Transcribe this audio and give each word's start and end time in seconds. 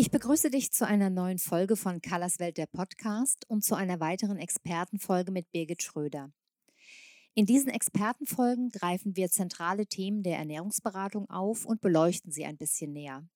Ich 0.00 0.12
begrüße 0.12 0.50
dich 0.50 0.70
zu 0.70 0.86
einer 0.86 1.10
neuen 1.10 1.38
Folge 1.38 1.74
von 1.74 2.00
Colors 2.00 2.38
Welt 2.38 2.56
der 2.56 2.66
Podcast 2.66 3.44
und 3.48 3.64
zu 3.64 3.74
einer 3.74 3.98
weiteren 3.98 4.36
Expertenfolge 4.36 5.32
mit 5.32 5.50
Birgit 5.50 5.82
Schröder. 5.82 6.30
In 7.34 7.46
diesen 7.46 7.68
Expertenfolgen 7.68 8.68
greifen 8.68 9.16
wir 9.16 9.28
zentrale 9.28 9.88
Themen 9.88 10.22
der 10.22 10.38
Ernährungsberatung 10.38 11.28
auf 11.28 11.66
und 11.66 11.80
beleuchten 11.80 12.30
sie 12.30 12.44
ein 12.44 12.56
bisschen 12.56 12.92
näher. 12.92 13.26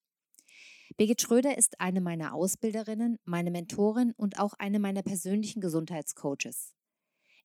Birgit 0.97 1.21
Schröder 1.21 1.59
ist 1.59 1.81
eine 1.81 2.01
meiner 2.01 2.33
Ausbilderinnen, 2.33 3.19
meine 3.25 3.51
Mentorin 3.51 4.13
und 4.17 4.39
auch 4.39 4.55
eine 4.57 4.79
meiner 4.79 5.03
persönlichen 5.03 5.61
Gesundheitscoaches. 5.61 6.77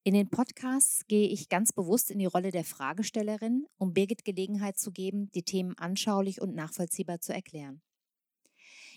In 0.03 0.13
den 0.13 0.30
Podcasts 0.30 1.08
gehe 1.08 1.27
ich 1.27 1.49
ganz 1.49 1.73
bewusst 1.73 2.11
in 2.11 2.20
die 2.20 2.27
Rolle 2.27 2.52
der 2.52 2.66
Fragestellerin, 2.66 3.66
um 3.80 3.95
Birgit 3.95 4.25
Gelegenheit 4.25 4.77
zu 4.77 4.91
geben, 4.91 5.31
die 5.31 5.41
Themen 5.41 5.75
anschaulich 5.75 6.39
und 6.39 6.53
nachvollziehbar 6.53 7.19
zu 7.19 7.34
erklären. 7.34 7.81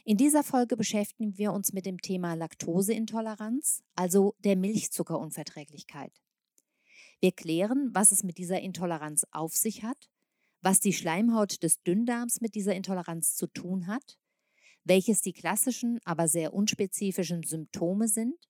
In 0.05 0.17
dieser 0.17 0.43
Folge 0.43 0.77
beschäftigen 0.77 1.37
wir 1.37 1.53
uns 1.53 1.73
mit 1.73 1.85
dem 1.85 2.01
Thema 2.01 2.35
Laktoseintoleranz, 2.35 3.83
also 3.95 4.35
der 4.39 4.57
Milchzuckerunverträglichkeit. 4.57 6.13
Wir 7.21 7.33
klären, 7.33 7.91
was 7.93 8.13
es 8.13 8.25
mit 8.25 8.39
dieser 8.39 8.61
Intoleranz 8.61 9.27
auf 9.31 9.55
sich 9.55 9.83
hat, 9.83 10.09
was 10.63 10.81
die 10.81 10.95
Schleimhaut 10.95 11.63
des 11.63 11.83
Dünndarms 11.83 12.41
mit 12.41 12.55
dieser 12.55 12.75
Intoleranz 12.75 13.35
zu 13.35 13.47
tun 13.47 13.87
hat, 13.87 14.19
welches 14.85 15.21
die 15.21 15.35
klassischen, 15.35 15.99
aber 16.05 16.29
sehr 16.29 16.55
unspezifischen 16.55 17.43
Symptome 17.43 18.09
sind 18.09 18.49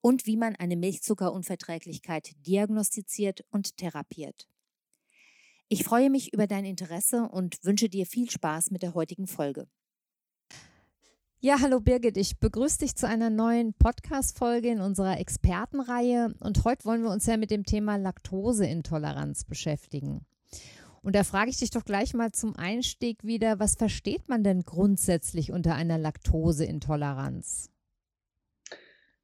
und 0.00 0.26
wie 0.26 0.36
man 0.36 0.54
eine 0.54 0.76
Milchzuckerunverträglichkeit 0.76 2.30
diagnostiziert 2.46 3.44
und 3.50 3.76
therapiert. 3.76 4.48
Ich 5.68 5.82
freue 5.82 6.10
mich 6.10 6.32
über 6.32 6.46
dein 6.46 6.64
Interesse 6.64 7.28
und 7.28 7.58
wünsche 7.64 7.88
dir 7.88 8.06
viel 8.06 8.30
Spaß 8.30 8.70
mit 8.70 8.82
der 8.82 8.94
heutigen 8.94 9.26
Folge. 9.26 9.68
Ja, 11.46 11.60
hallo 11.60 11.78
Birgit, 11.78 12.16
ich 12.16 12.40
begrüße 12.40 12.78
dich 12.78 12.96
zu 12.96 13.06
einer 13.06 13.30
neuen 13.30 13.72
Podcast-Folge 13.72 14.68
in 14.68 14.80
unserer 14.80 15.20
Expertenreihe 15.20 16.34
und 16.40 16.64
heute 16.64 16.84
wollen 16.86 17.04
wir 17.04 17.10
uns 17.12 17.24
ja 17.26 17.36
mit 17.36 17.52
dem 17.52 17.62
Thema 17.62 17.94
Laktoseintoleranz 17.94 19.44
beschäftigen. 19.44 20.26
Und 21.02 21.14
da 21.14 21.22
frage 21.22 21.50
ich 21.50 21.58
dich 21.58 21.70
doch 21.70 21.84
gleich 21.84 22.14
mal 22.14 22.32
zum 22.32 22.56
Einstieg 22.56 23.22
wieder, 23.22 23.60
was 23.60 23.76
versteht 23.76 24.28
man 24.28 24.42
denn 24.42 24.64
grundsätzlich 24.64 25.52
unter 25.52 25.76
einer 25.76 25.98
Laktoseintoleranz? 25.98 27.70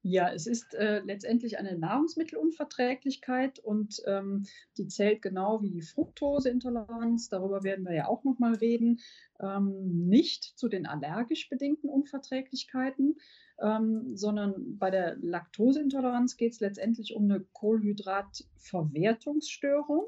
Ja, 0.05 0.33
es 0.33 0.47
ist 0.47 0.75
äh, 0.75 0.99
letztendlich 0.99 1.57
eine 1.57 1.77
Nahrungsmittelunverträglichkeit 1.77 3.59
und 3.59 4.01
ähm, 4.05 4.45
die 4.77 4.87
zählt 4.87 5.21
genau 5.21 5.61
wie 5.61 5.71
die 5.71 5.81
Fructoseintoleranz, 5.81 7.29
darüber 7.29 7.63
werden 7.63 7.85
wir 7.85 7.93
ja 7.93 8.09
auch 8.09 8.25
nochmal 8.25 8.55
reden, 8.55 8.99
ähm, 9.39 10.09
nicht 10.09 10.59
zu 10.59 10.67
den 10.67 10.85
allergisch 10.85 11.47
bedingten 11.47 11.89
Unverträglichkeiten, 11.89 13.15
ähm, 13.61 14.17
sondern 14.17 14.77
bei 14.77 14.91
der 14.91 15.15
Laktoseintoleranz 15.21 16.35
geht 16.35 16.51
es 16.51 16.59
letztendlich 16.59 17.15
um 17.15 17.23
eine 17.23 17.39
Kohlenhydratverwertungsstörung. 17.53 20.07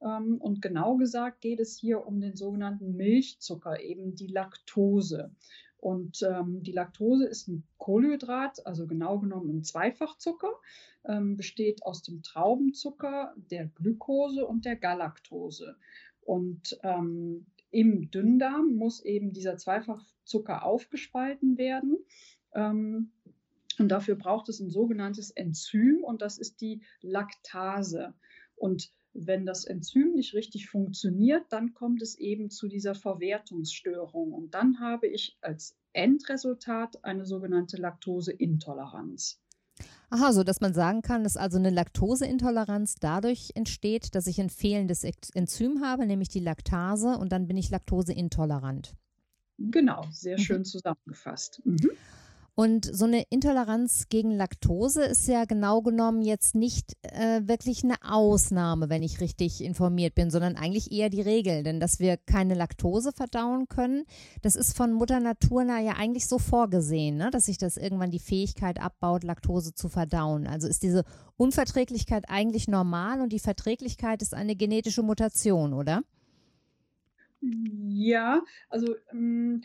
Ähm, 0.00 0.38
und 0.40 0.62
genau 0.62 0.96
gesagt 0.96 1.42
geht 1.42 1.60
es 1.60 1.78
hier 1.78 2.06
um 2.06 2.18
den 2.18 2.34
sogenannten 2.34 2.96
Milchzucker, 2.96 3.78
eben 3.80 4.14
die 4.14 4.28
Laktose. 4.28 5.34
Und 5.84 6.22
ähm, 6.22 6.62
die 6.62 6.72
Laktose 6.72 7.26
ist 7.26 7.46
ein 7.46 7.62
Kohlenhydrat, 7.76 8.66
also 8.66 8.86
genau 8.86 9.18
genommen 9.18 9.58
ein 9.58 9.64
Zweifachzucker, 9.64 10.48
ähm, 11.04 11.36
besteht 11.36 11.82
aus 11.82 12.02
dem 12.02 12.22
Traubenzucker, 12.22 13.34
der 13.36 13.66
Glukose 13.66 14.46
und 14.46 14.64
der 14.64 14.76
Galaktose. 14.76 15.76
Und 16.22 16.78
ähm, 16.82 17.44
im 17.70 18.10
Dünndarm 18.10 18.76
muss 18.76 19.04
eben 19.04 19.34
dieser 19.34 19.58
Zweifachzucker 19.58 20.64
aufgespalten 20.64 21.58
werden. 21.58 21.98
Ähm, 22.54 23.12
und 23.78 23.88
dafür 23.88 24.14
braucht 24.14 24.48
es 24.48 24.60
ein 24.60 24.70
sogenanntes 24.70 25.32
Enzym 25.32 26.02
und 26.02 26.22
das 26.22 26.38
ist 26.38 26.62
die 26.62 26.80
Laktase. 27.02 28.14
Und 28.56 28.90
wenn 29.14 29.46
das 29.46 29.64
Enzym 29.64 30.12
nicht 30.12 30.34
richtig 30.34 30.68
funktioniert, 30.68 31.44
dann 31.50 31.72
kommt 31.72 32.02
es 32.02 32.18
eben 32.18 32.50
zu 32.50 32.68
dieser 32.68 32.94
Verwertungsstörung. 32.94 34.32
Und 34.32 34.54
dann 34.54 34.80
habe 34.80 35.06
ich 35.06 35.38
als 35.40 35.76
Endresultat 35.92 37.04
eine 37.04 37.24
sogenannte 37.24 37.76
Laktoseintoleranz. 37.76 39.40
Aha, 40.10 40.32
so 40.32 40.44
dass 40.44 40.60
man 40.60 40.74
sagen 40.74 41.02
kann, 41.02 41.24
dass 41.24 41.36
also 41.36 41.58
eine 41.58 41.70
Laktoseintoleranz 41.70 42.96
dadurch 43.00 43.50
entsteht, 43.54 44.14
dass 44.14 44.26
ich 44.26 44.40
ein 44.40 44.50
fehlendes 44.50 45.04
Enzym 45.34 45.82
habe, 45.82 46.06
nämlich 46.06 46.28
die 46.28 46.40
Laktase, 46.40 47.16
und 47.18 47.32
dann 47.32 47.46
bin 47.46 47.56
ich 47.56 47.70
laktoseintolerant. 47.70 48.94
Genau, 49.58 50.04
sehr 50.10 50.38
mhm. 50.38 50.42
schön 50.42 50.64
zusammengefasst. 50.64 51.62
Mhm. 51.64 51.90
Und 52.56 52.84
so 52.84 53.04
eine 53.04 53.24
Intoleranz 53.30 54.08
gegen 54.08 54.30
Laktose 54.30 55.04
ist 55.04 55.26
ja 55.26 55.44
genau 55.44 55.82
genommen 55.82 56.22
jetzt 56.22 56.54
nicht 56.54 56.92
äh, 57.02 57.40
wirklich 57.48 57.82
eine 57.82 57.96
Ausnahme, 58.08 58.88
wenn 58.88 59.02
ich 59.02 59.20
richtig 59.20 59.60
informiert 59.60 60.14
bin, 60.14 60.30
sondern 60.30 60.54
eigentlich 60.54 60.92
eher 60.92 61.10
die 61.10 61.20
Regel. 61.20 61.64
Denn 61.64 61.80
dass 61.80 61.98
wir 61.98 62.16
keine 62.16 62.54
Laktose 62.54 63.10
verdauen 63.10 63.66
können, 63.66 64.04
das 64.42 64.54
ist 64.54 64.76
von 64.76 64.92
Mutter 64.92 65.18
Natur 65.18 65.64
ja 65.64 65.94
eigentlich 65.96 66.28
so 66.28 66.38
vorgesehen, 66.38 67.16
ne? 67.16 67.30
dass 67.32 67.46
sich 67.46 67.58
das 67.58 67.76
irgendwann 67.76 68.12
die 68.12 68.20
Fähigkeit 68.20 68.80
abbaut, 68.80 69.24
Laktose 69.24 69.74
zu 69.74 69.88
verdauen. 69.88 70.46
Also 70.46 70.68
ist 70.68 70.84
diese 70.84 71.04
Unverträglichkeit 71.36 72.26
eigentlich 72.28 72.68
normal 72.68 73.20
und 73.20 73.32
die 73.32 73.40
Verträglichkeit 73.40 74.22
ist 74.22 74.32
eine 74.32 74.54
genetische 74.54 75.02
Mutation, 75.02 75.74
oder? 75.74 76.04
Ja, 77.40 78.42
also 78.70 78.94
ähm, 79.12 79.62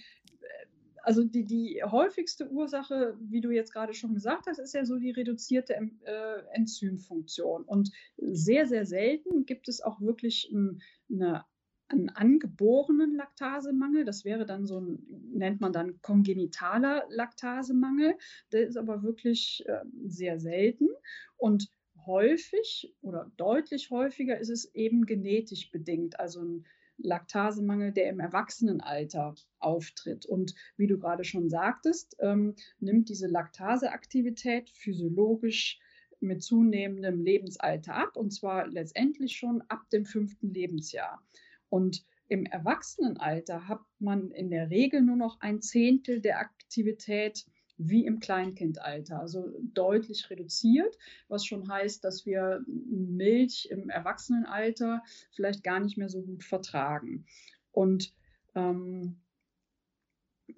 also 1.10 1.24
die, 1.24 1.44
die 1.44 1.82
häufigste 1.84 2.52
Ursache, 2.52 3.18
wie 3.20 3.42
du 3.42 3.50
jetzt 3.50 3.74
gerade 3.74 3.96
schon 3.96 4.14
gesagt 4.14 4.46
hast, 4.46 4.60
ist 4.60 4.76
ja 4.76 4.86
so 4.86 5.00
die 5.00 5.10
reduzierte 5.10 5.74
äh, 5.74 6.42
Enzymfunktion. 6.54 7.64
Und 7.64 7.90
sehr, 8.18 8.68
sehr 8.68 8.86
selten 8.86 9.48
gibt 9.48 9.70
es 9.70 9.82
auch 9.82 10.00
wirklich 10.02 10.52
ein, 10.52 10.84
eine 11.12 11.46
einen 11.88 12.10
angeborenen 12.12 13.16
Laktasemangel. 13.16 14.06
Das 14.06 14.24
wäre 14.24 14.46
dann 14.46 14.68
so 14.68 14.80
ein, 14.80 15.00
nennt 15.34 15.62
man 15.62 15.74
dann 15.74 16.00
kongenitaler 16.04 17.06
Laktasemangel. 17.10 18.16
Der 18.52 18.68
ist 18.68 18.78
aber 18.78 19.02
wirklich 19.02 19.64
äh, 19.66 19.84
sehr 20.06 20.40
selten. 20.40 20.90
Und 21.38 21.72
häufig 22.06 22.94
oder 23.02 23.32
deutlich 23.38 23.90
häufiger 23.90 24.38
ist 24.38 24.50
es 24.50 24.76
eben 24.76 25.08
genetisch 25.08 25.72
bedingt. 25.72 26.20
Also 26.20 26.44
ein 26.44 26.68
Laktasemangel, 27.02 27.92
der 27.92 28.10
im 28.10 28.20
Erwachsenenalter 28.20 29.36
auftritt. 29.60 30.26
Und 30.26 30.54
wie 30.78 30.88
du 30.88 30.98
gerade 30.98 31.24
schon 31.24 31.50
sagtest, 31.50 32.16
ähm, 32.20 32.56
nimmt 32.80 33.10
diese 33.10 33.28
Laktaseaktivität 33.28 34.70
physiologisch 34.70 35.80
mit 36.20 36.44
zunehmendem 36.44 37.22
Lebensalter 37.22 37.96
ab, 37.96 38.18
und 38.18 38.32
zwar 38.32 38.68
letztendlich 38.68 39.38
schon 39.38 39.62
ab 39.70 39.90
dem 39.90 40.06
fünften 40.06 40.54
Lebensjahr. 40.54 41.22
Und 41.70 42.06
im 42.28 42.46
Erwachsenenalter 42.46 43.68
hat 43.68 43.82
man 44.00 44.32
in 44.32 44.50
der 44.50 44.70
Regel 44.70 45.02
nur 45.02 45.16
noch 45.16 45.40
ein 45.42 45.62
Zehntel 45.62 46.22
der 46.22 46.40
Aktivität 46.40 47.46
wie 47.80 48.06
im 48.06 48.20
Kleinkindalter, 48.20 49.20
also 49.20 49.54
deutlich 49.62 50.30
reduziert, 50.30 50.98
was 51.30 51.46
schon 51.46 51.70
heißt, 51.70 52.04
dass 52.04 52.26
wir 52.26 52.62
Milch 52.68 53.70
im 53.72 53.90
Erwachsenenalter 53.90 55.02
vielleicht 55.32 55.64
gar 55.64 55.80
nicht 55.80 55.98
mehr 55.98 56.10
so 56.10 56.22
gut 56.22 56.44
vertragen. 56.44 57.26
Und 57.72 58.14
ähm, 58.54 59.22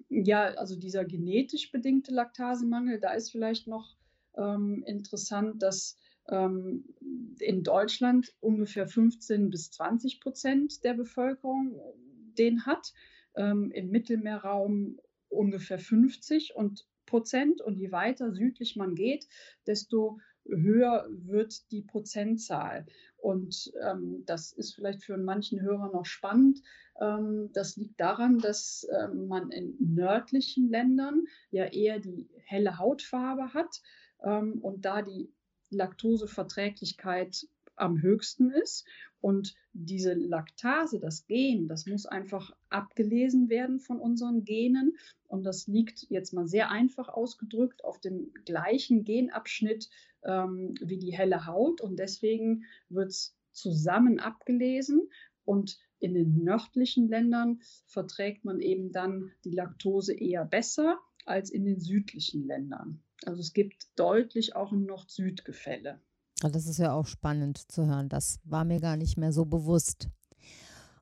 ja, 0.08 0.46
also 0.54 0.76
dieser 0.76 1.04
genetisch 1.04 1.70
bedingte 1.70 2.12
Laktasemangel, 2.12 2.98
da 2.98 3.12
ist 3.12 3.30
vielleicht 3.30 3.68
noch 3.68 3.96
ähm, 4.36 4.82
interessant, 4.84 5.62
dass 5.62 5.96
ähm, 6.28 6.84
in 7.38 7.62
Deutschland 7.62 8.34
ungefähr 8.40 8.88
15 8.88 9.50
bis 9.50 9.70
20 9.70 10.20
Prozent 10.20 10.82
der 10.82 10.94
Bevölkerung 10.94 11.80
den 12.36 12.66
hat, 12.66 12.92
ähm, 13.36 13.70
im 13.70 13.90
Mittelmeerraum 13.90 14.98
ungefähr 15.28 15.78
50 15.78 16.56
und 16.56 16.86
Prozent. 17.06 17.60
Und 17.60 17.76
je 17.76 17.92
weiter 17.92 18.32
südlich 18.32 18.76
man 18.76 18.94
geht, 18.94 19.26
desto 19.66 20.18
höher 20.46 21.06
wird 21.10 21.70
die 21.70 21.82
Prozentzahl. 21.82 22.86
Und 23.16 23.72
ähm, 23.88 24.24
das 24.26 24.52
ist 24.52 24.74
vielleicht 24.74 25.04
für 25.04 25.16
manchen 25.16 25.60
Hörer 25.60 25.90
noch 25.92 26.04
spannend. 26.04 26.60
Ähm, 27.00 27.50
das 27.52 27.76
liegt 27.76 28.00
daran, 28.00 28.38
dass 28.38 28.86
ähm, 29.00 29.28
man 29.28 29.50
in 29.50 29.76
nördlichen 29.78 30.68
Ländern 30.68 31.24
ja 31.50 31.66
eher 31.66 32.00
die 32.00 32.28
helle 32.44 32.78
Hautfarbe 32.78 33.54
hat 33.54 33.80
ähm, 34.24 34.58
und 34.60 34.84
da 34.84 35.02
die 35.02 35.32
Laktoseverträglichkeit 35.70 37.46
am 37.76 38.02
höchsten 38.02 38.50
ist. 38.50 38.86
Und 39.20 39.54
diese 39.74 40.14
Laktase, 40.14 41.00
das 41.00 41.26
Gen, 41.26 41.68
das 41.68 41.86
muss 41.86 42.06
einfach 42.06 42.54
abgelesen 42.68 43.48
werden 43.48 43.80
von 43.80 43.98
unseren 43.98 44.44
Genen. 44.44 44.96
Und 45.28 45.44
das 45.44 45.66
liegt 45.66 46.06
jetzt 46.10 46.32
mal 46.32 46.46
sehr 46.46 46.70
einfach 46.70 47.08
ausgedrückt 47.08 47.84
auf 47.84 48.00
dem 48.00 48.32
gleichen 48.44 49.04
Genabschnitt 49.04 49.88
ähm, 50.24 50.74
wie 50.80 50.98
die 50.98 51.16
helle 51.16 51.46
Haut. 51.46 51.80
Und 51.80 51.98
deswegen 51.98 52.64
wird 52.88 53.10
es 53.10 53.34
zusammen 53.52 54.20
abgelesen. 54.20 55.08
Und 55.44 55.78
in 55.98 56.14
den 56.14 56.44
nördlichen 56.44 57.08
Ländern 57.08 57.60
verträgt 57.86 58.44
man 58.44 58.60
eben 58.60 58.92
dann 58.92 59.32
die 59.44 59.52
Laktose 59.52 60.14
eher 60.14 60.44
besser 60.44 60.98
als 61.24 61.50
in 61.50 61.64
den 61.64 61.80
südlichen 61.80 62.46
Ländern. 62.46 63.02
Also 63.24 63.40
es 63.40 63.52
gibt 63.52 63.86
deutlich 63.96 64.56
auch 64.56 64.72
ein 64.72 64.84
Nord-Süd-Gefälle. 64.84 66.00
Das 66.50 66.66
ist 66.66 66.78
ja 66.78 66.92
auch 66.92 67.06
spannend 67.06 67.70
zu 67.70 67.86
hören. 67.86 68.08
Das 68.08 68.40
war 68.44 68.64
mir 68.64 68.80
gar 68.80 68.96
nicht 68.96 69.16
mehr 69.16 69.32
so 69.32 69.44
bewusst. 69.44 70.08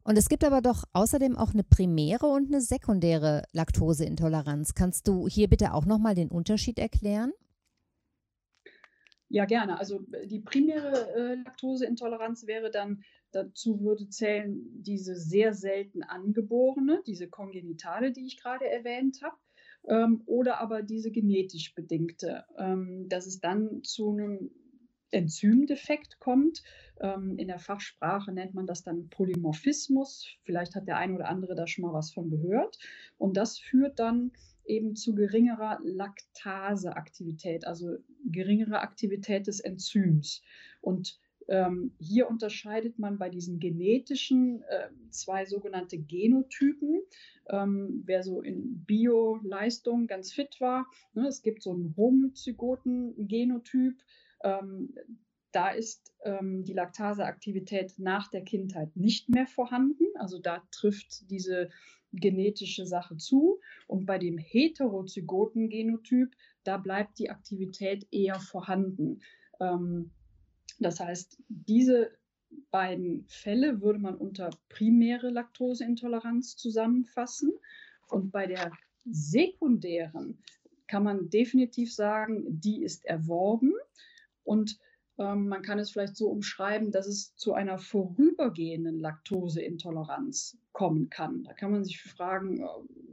Und 0.02 0.16
es 0.16 0.28
gibt 0.28 0.44
aber 0.44 0.60
doch 0.60 0.84
außerdem 0.92 1.36
auch 1.36 1.52
eine 1.52 1.62
primäre 1.62 2.26
und 2.26 2.48
eine 2.48 2.60
sekundäre 2.60 3.44
Laktoseintoleranz. 3.52 4.74
Kannst 4.74 5.06
du 5.06 5.28
hier 5.28 5.48
bitte 5.48 5.74
auch 5.74 5.84
nochmal 5.84 6.14
den 6.14 6.30
Unterschied 6.30 6.78
erklären? 6.78 7.32
Ja, 9.28 9.44
gerne. 9.44 9.78
Also 9.78 10.04
die 10.24 10.40
primäre 10.40 11.14
äh, 11.14 11.34
Laktoseintoleranz 11.44 12.46
wäre 12.46 12.70
dann, 12.70 13.04
dazu 13.30 13.80
würde 13.80 14.08
zählen 14.08 14.60
diese 14.82 15.14
sehr 15.14 15.54
selten 15.54 16.02
angeborene, 16.02 17.00
diese 17.06 17.28
kongenitale, 17.28 18.10
die 18.10 18.26
ich 18.26 18.38
gerade 18.38 18.68
erwähnt 18.68 19.20
habe, 19.22 19.36
ähm, 19.86 20.22
oder 20.26 20.60
aber 20.60 20.82
diese 20.82 21.12
genetisch 21.12 21.74
bedingte, 21.74 22.44
ähm, 22.58 23.08
dass 23.08 23.26
es 23.26 23.38
dann 23.38 23.84
zu 23.84 24.10
einem 24.10 24.50
Enzymdefekt 25.10 26.20
kommt. 26.20 26.62
Ähm, 27.00 27.38
in 27.38 27.48
der 27.48 27.58
Fachsprache 27.58 28.32
nennt 28.32 28.54
man 28.54 28.66
das 28.66 28.82
dann 28.82 29.08
Polymorphismus. 29.08 30.28
Vielleicht 30.42 30.74
hat 30.74 30.86
der 30.86 30.96
eine 30.96 31.14
oder 31.14 31.28
andere 31.28 31.54
da 31.54 31.66
schon 31.66 31.82
mal 31.82 31.92
was 31.92 32.12
von 32.12 32.30
gehört. 32.30 32.78
Und 33.18 33.36
das 33.36 33.58
führt 33.58 33.98
dann 33.98 34.32
eben 34.64 34.94
zu 34.94 35.14
geringerer 35.14 35.78
Laktaseaktivität, 35.82 37.66
also 37.66 37.96
geringere 38.24 38.80
Aktivität 38.80 39.46
des 39.46 39.60
Enzyms. 39.60 40.42
Und 40.80 41.18
ähm, 41.50 41.92
hier 41.98 42.28
unterscheidet 42.28 42.98
man 43.00 43.18
bei 43.18 43.28
diesen 43.28 43.58
genetischen 43.58 44.62
äh, 44.62 44.88
zwei 45.10 45.44
sogenannte 45.44 45.98
Genotypen. 45.98 47.02
Ähm, 47.48 48.04
wer 48.06 48.22
so 48.22 48.40
in 48.40 48.84
Bio-Leistung 48.84 50.06
ganz 50.06 50.32
fit 50.32 50.60
war, 50.60 50.86
ne, 51.12 51.26
es 51.26 51.42
gibt 51.42 51.62
so 51.62 51.72
einen 51.72 51.94
homozygoten 51.96 53.26
Genotyp, 53.26 53.96
ähm, 54.42 54.94
da 55.52 55.70
ist 55.70 56.12
ähm, 56.24 56.64
die 56.64 56.72
Laktaseaktivität 56.72 57.94
nach 57.98 58.28
der 58.28 58.42
Kindheit 58.42 58.96
nicht 58.96 59.28
mehr 59.28 59.46
vorhanden. 59.46 60.04
Also 60.14 60.38
da 60.38 60.62
trifft 60.70 61.28
diese 61.30 61.70
genetische 62.12 62.86
Sache 62.86 63.16
zu. 63.16 63.60
Und 63.86 64.06
bei 64.06 64.18
dem 64.18 64.38
heterozygoten 64.38 65.68
Genotyp, 65.68 66.34
da 66.64 66.76
bleibt 66.76 67.18
die 67.18 67.30
Aktivität 67.30 68.06
eher 68.10 68.38
vorhanden. 68.38 69.20
Ähm, 69.60 70.10
das 70.78 71.00
heißt, 71.00 71.42
diese 71.48 72.10
beiden 72.70 73.24
Fälle 73.28 73.80
würde 73.80 73.98
man 73.98 74.16
unter 74.16 74.50
primäre 74.68 75.30
Laktoseintoleranz 75.30 76.56
zusammenfassen. 76.56 77.52
Und 78.08 78.32
bei 78.32 78.46
der 78.46 78.72
sekundären 79.04 80.42
kann 80.86 81.04
man 81.04 81.30
definitiv 81.30 81.94
sagen, 81.94 82.44
die 82.48 82.82
ist 82.82 83.04
erworben. 83.04 83.72
Und 84.44 84.78
ähm, 85.18 85.48
man 85.48 85.62
kann 85.62 85.78
es 85.78 85.90
vielleicht 85.90 86.16
so 86.16 86.28
umschreiben, 86.28 86.90
dass 86.90 87.06
es 87.06 87.36
zu 87.36 87.52
einer 87.52 87.78
vorübergehenden 87.78 88.98
Laktoseintoleranz 88.98 90.56
kommen 90.72 91.10
kann. 91.10 91.44
Da 91.44 91.52
kann 91.52 91.72
man 91.72 91.84
sich 91.84 92.00
fragen, 92.02 92.62
äh, 92.62 92.66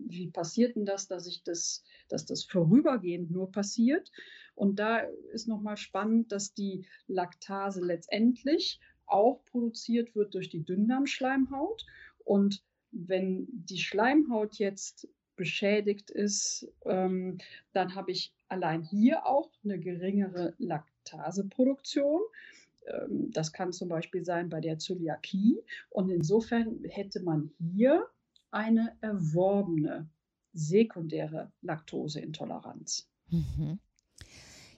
wie 0.08 0.28
passiert 0.28 0.76
denn 0.76 0.86
das, 0.86 1.08
dass 1.08 1.28
ich 1.28 1.44
das, 1.44 1.84
dass 2.08 2.26
das 2.26 2.44
vorübergehend 2.44 3.30
nur 3.30 3.52
passiert? 3.52 4.12
Und 4.56 4.80
da 4.80 5.00
ist 5.34 5.48
nochmal 5.48 5.78
spannend, 5.78 6.32
dass 6.32 6.54
die 6.54 6.86
Laktase 7.08 7.84
letztendlich 7.84 8.80
auch 9.06 9.44
produziert 9.46 10.16
wird 10.16 10.34
durch 10.34 10.50
die 10.50 10.64
Dünndarmschleimhaut. 10.64 11.86
Und 12.24 12.64
wenn 12.92 13.48
die 13.50 13.80
Schleimhaut 13.80 14.56
jetzt 14.56 15.08
beschädigt 15.38 16.10
ist, 16.10 16.68
ähm, 16.86 17.38
dann 17.72 17.96
habe 17.96 18.12
ich 18.12 18.34
allein 18.50 18.84
hier 18.84 19.26
auch 19.26 19.50
eine 19.64 19.80
geringere 19.80 20.54
Laktaseproduktion. 20.58 22.22
Ähm, 22.88 23.32
das 23.32 23.54
kann 23.54 23.72
zum 23.72 23.88
Beispiel 23.88 24.26
sein 24.26 24.50
bei 24.50 24.60
der 24.60 24.78
Zöliakie. 24.78 25.64
Und 25.90 26.10
insofern 26.10 26.84
hätte 26.90 27.22
man 27.22 27.52
hier 27.58 28.08
eine 28.52 28.98
erworbene 29.02 30.10
sekundäre 30.54 31.52
Laktoseintoleranz. 31.62 33.08
Mhm. 33.30 33.80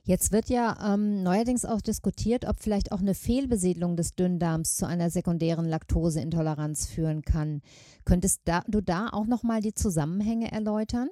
Jetzt 0.10 0.32
wird 0.32 0.50
ja 0.50 0.76
ähm, 0.96 1.22
neuerdings 1.22 1.66
auch 1.66 1.82
diskutiert, 1.82 2.46
ob 2.46 2.60
vielleicht 2.60 2.92
auch 2.92 3.00
eine 3.00 3.14
Fehlbesiedlung 3.14 3.96
des 3.96 4.16
Dünndarms 4.16 4.76
zu 4.76 4.88
einer 4.88 5.12
sekundären 5.12 5.68
Laktoseintoleranz 5.68 6.88
führen 6.88 7.22
kann. 7.22 7.62
Könntest 8.06 8.42
da, 8.46 8.64
du 8.68 8.82
da 8.82 9.10
auch 9.10 9.28
noch 9.28 9.44
mal 9.44 9.62
die 9.62 9.76
Zusammenhänge 9.76 10.52
erläutern? 10.52 11.10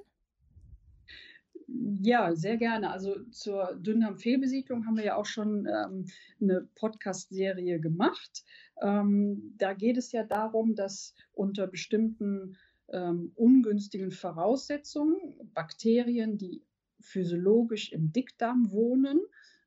Ja, 1.68 2.34
sehr 2.34 2.56
gerne. 2.56 2.90
Also 2.90 3.22
zur 3.30 3.76
Dünndarmfehlbesiedlung 3.76 4.84
haben 4.84 4.96
wir 4.96 5.04
ja 5.04 5.14
auch 5.14 5.26
schon 5.26 5.66
ähm, 5.66 6.06
eine 6.40 6.68
Podcast-Serie 6.74 7.78
gemacht. 7.78 8.42
Ähm, 8.82 9.54
da 9.58 9.74
geht 9.74 9.96
es 9.96 10.10
ja 10.10 10.24
darum, 10.24 10.74
dass 10.74 11.14
unter 11.30 11.68
bestimmten 11.68 12.56
ähm, 12.88 13.30
ungünstigen 13.36 14.10
Voraussetzungen 14.10 15.18
Bakterien, 15.54 16.36
die 16.36 16.64
physiologisch 17.00 17.92
im 17.92 18.12
Dickdarm 18.12 18.70
wohnen, 18.70 19.20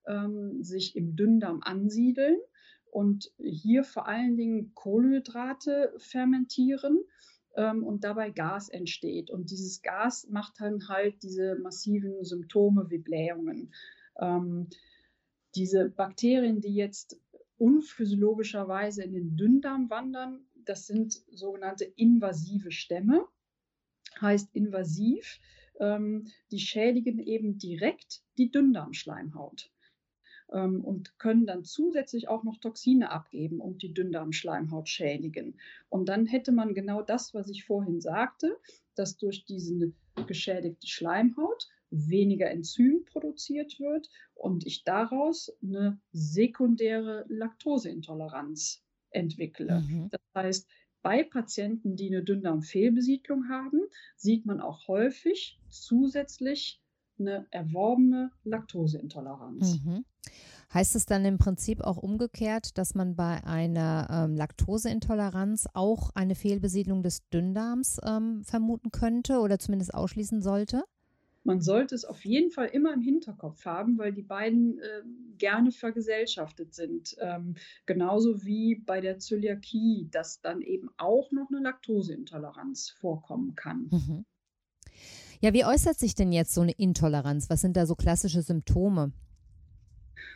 ähm, 0.07 0.63
sich 0.63 0.95
im 0.95 1.15
Dünndarm 1.15 1.61
ansiedeln 1.63 2.37
und 2.91 3.31
hier 3.37 3.83
vor 3.83 4.07
allen 4.07 4.35
Dingen 4.35 4.73
Kohlenhydrate 4.75 5.93
fermentieren 5.97 6.99
ähm, 7.55 7.83
und 7.83 8.03
dabei 8.03 8.31
Gas 8.31 8.69
entsteht. 8.69 9.31
Und 9.31 9.51
dieses 9.51 9.81
Gas 9.81 10.27
macht 10.29 10.59
dann 10.59 10.87
halt 10.87 11.23
diese 11.23 11.55
massiven 11.55 12.23
Symptome 12.23 12.89
wie 12.89 12.97
Blähungen. 12.97 13.73
Ähm, 14.19 14.67
diese 15.55 15.89
Bakterien, 15.89 16.61
die 16.61 16.75
jetzt 16.75 17.19
unphysiologischerweise 17.57 19.03
in 19.03 19.13
den 19.13 19.37
Dünndarm 19.37 19.89
wandern, 19.89 20.45
das 20.65 20.87
sind 20.87 21.13
sogenannte 21.31 21.85
invasive 21.85 22.71
Stämme. 22.71 23.25
Heißt 24.19 24.49
invasiv, 24.53 25.39
ähm, 25.81 26.27
die 26.51 26.59
schädigen 26.59 27.19
eben 27.19 27.57
direkt 27.57 28.21
die 28.37 28.51
Dünndarmschleimhaut 28.51 29.69
ähm, 30.53 30.85
und 30.85 31.17
können 31.19 31.45
dann 31.45 31.65
zusätzlich 31.65 32.29
auch 32.29 32.43
noch 32.43 32.59
Toxine 32.59 33.11
abgeben 33.11 33.59
und 33.59 33.81
die 33.81 33.93
Dünndarmschleimhaut 33.93 34.87
schädigen. 34.87 35.59
Und 35.89 36.07
dann 36.07 36.27
hätte 36.27 36.51
man 36.51 36.73
genau 36.73 37.01
das, 37.01 37.33
was 37.33 37.49
ich 37.49 37.65
vorhin 37.65 37.99
sagte, 37.99 38.57
dass 38.95 39.17
durch 39.17 39.43
diese 39.43 39.91
geschädigte 40.27 40.87
Schleimhaut 40.87 41.67
weniger 41.89 42.49
Enzym 42.49 43.03
produziert 43.05 43.79
wird 43.79 44.09
und 44.33 44.65
ich 44.65 44.83
daraus 44.83 45.51
eine 45.61 45.99
sekundäre 46.13 47.25
Laktoseintoleranz 47.27 48.81
entwickle. 49.09 49.81
Mhm. 49.81 50.09
Das 50.09 50.21
heißt, 50.35 50.67
bei 51.01 51.23
Patienten, 51.23 51.95
die 51.95 52.07
eine 52.07 52.23
Dünndarmfehlbesiedlung 52.23 53.49
haben, 53.49 53.81
sieht 54.15 54.45
man 54.45 54.61
auch 54.61 54.87
häufig 54.87 55.59
zusätzlich 55.69 56.81
eine 57.19 57.47
erworbene 57.51 58.31
Laktoseintoleranz. 58.43 59.79
Mhm. 59.83 60.05
Heißt 60.73 60.95
es 60.95 61.05
dann 61.05 61.25
im 61.25 61.37
Prinzip 61.37 61.81
auch 61.81 61.97
umgekehrt, 61.97 62.77
dass 62.77 62.95
man 62.95 63.15
bei 63.15 63.43
einer 63.43 64.07
ähm, 64.09 64.35
Laktoseintoleranz 64.35 65.67
auch 65.73 66.11
eine 66.15 66.35
Fehlbesiedlung 66.35 67.03
des 67.03 67.27
Dünndarms 67.29 67.99
ähm, 68.05 68.43
vermuten 68.43 68.91
könnte 68.91 69.39
oder 69.39 69.59
zumindest 69.59 69.93
ausschließen 69.93 70.41
sollte? 70.41 70.83
Man 71.43 71.61
sollte 71.61 71.95
es 71.95 72.05
auf 72.05 72.23
jeden 72.23 72.51
Fall 72.51 72.67
immer 72.67 72.93
im 72.93 73.01
Hinterkopf 73.01 73.65
haben, 73.65 73.97
weil 73.97 74.13
die 74.13 74.21
beiden 74.21 74.79
äh, 74.79 75.01
gerne 75.37 75.71
vergesellschaftet 75.71 76.73
sind. 76.73 77.15
Ähm, 77.19 77.55
genauso 77.85 78.43
wie 78.43 78.75
bei 78.75 79.01
der 79.01 79.17
Zöliakie, 79.17 80.07
dass 80.11 80.41
dann 80.41 80.61
eben 80.61 80.89
auch 80.97 81.31
noch 81.31 81.49
eine 81.49 81.61
Laktoseintoleranz 81.61 82.89
vorkommen 82.91 83.55
kann. 83.55 83.89
Mhm. 83.91 84.25
Ja, 85.39 85.53
wie 85.53 85.65
äußert 85.65 85.97
sich 85.97 86.13
denn 86.13 86.31
jetzt 86.31 86.53
so 86.53 86.61
eine 86.61 86.73
Intoleranz? 86.73 87.49
Was 87.49 87.61
sind 87.61 87.75
da 87.75 87.87
so 87.87 87.95
klassische 87.95 88.43
Symptome? 88.43 89.11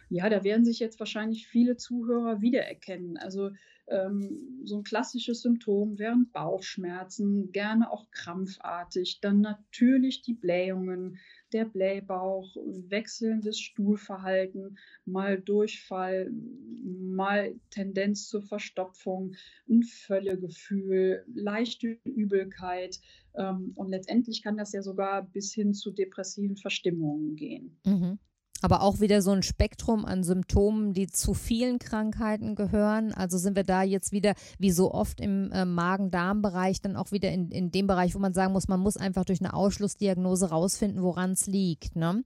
Ja, 0.09 0.29
da 0.29 0.43
werden 0.43 0.65
sich 0.65 0.79
jetzt 0.79 0.99
wahrscheinlich 0.99 1.47
viele 1.47 1.77
Zuhörer 1.77 2.41
wiedererkennen. 2.41 3.17
Also 3.17 3.51
ähm, 3.87 4.61
so 4.63 4.77
ein 4.77 4.83
klassisches 4.83 5.41
Symptom 5.41 5.99
wären 5.99 6.31
Bauchschmerzen, 6.31 7.51
gerne 7.51 7.91
auch 7.91 8.09
krampfartig, 8.11 9.19
dann 9.21 9.41
natürlich 9.41 10.21
die 10.23 10.33
Blähungen, 10.33 11.19
der 11.53 11.65
Blähbauch, 11.65 12.55
wechselndes 12.89 13.59
Stuhlverhalten, 13.59 14.77
mal 15.05 15.39
Durchfall, 15.39 16.31
mal 16.31 17.55
Tendenz 17.69 18.27
zur 18.27 18.41
Verstopfung, 18.41 19.35
ein 19.69 19.83
Völlegefühl, 19.83 21.23
leichte 21.33 21.99
Übelkeit. 22.05 22.99
Ähm, 23.35 23.71
und 23.75 23.89
letztendlich 23.89 24.41
kann 24.41 24.57
das 24.57 24.73
ja 24.73 24.81
sogar 24.81 25.23
bis 25.23 25.53
hin 25.53 25.73
zu 25.73 25.91
depressiven 25.91 26.57
Verstimmungen 26.57 27.35
gehen. 27.35 27.77
Mhm 27.85 28.19
aber 28.61 28.81
auch 28.81 28.99
wieder 28.99 29.21
so 29.21 29.31
ein 29.31 29.43
Spektrum 29.43 30.05
an 30.05 30.23
Symptomen, 30.23 30.93
die 30.93 31.07
zu 31.07 31.33
vielen 31.33 31.79
Krankheiten 31.79 32.55
gehören. 32.55 33.13
Also 33.13 33.37
sind 33.37 33.55
wir 33.55 33.63
da 33.63 33.83
jetzt 33.83 34.11
wieder, 34.11 34.33
wie 34.57 34.71
so 34.71 34.91
oft 34.91 35.19
im 35.21 35.51
äh, 35.51 35.65
Magen-Darm-Bereich, 35.65 36.81
dann 36.81 36.95
auch 36.95 37.11
wieder 37.11 37.31
in, 37.31 37.51
in 37.51 37.71
dem 37.71 37.87
Bereich, 37.87 38.15
wo 38.15 38.19
man 38.19 38.33
sagen 38.33 38.53
muss, 38.53 38.67
man 38.67 38.79
muss 38.79 38.97
einfach 38.97 39.25
durch 39.25 39.41
eine 39.41 39.53
Ausschlussdiagnose 39.53 40.49
rausfinden, 40.49 41.03
woran 41.03 41.31
es 41.31 41.47
liegt. 41.47 41.95
Ne? 41.95 42.23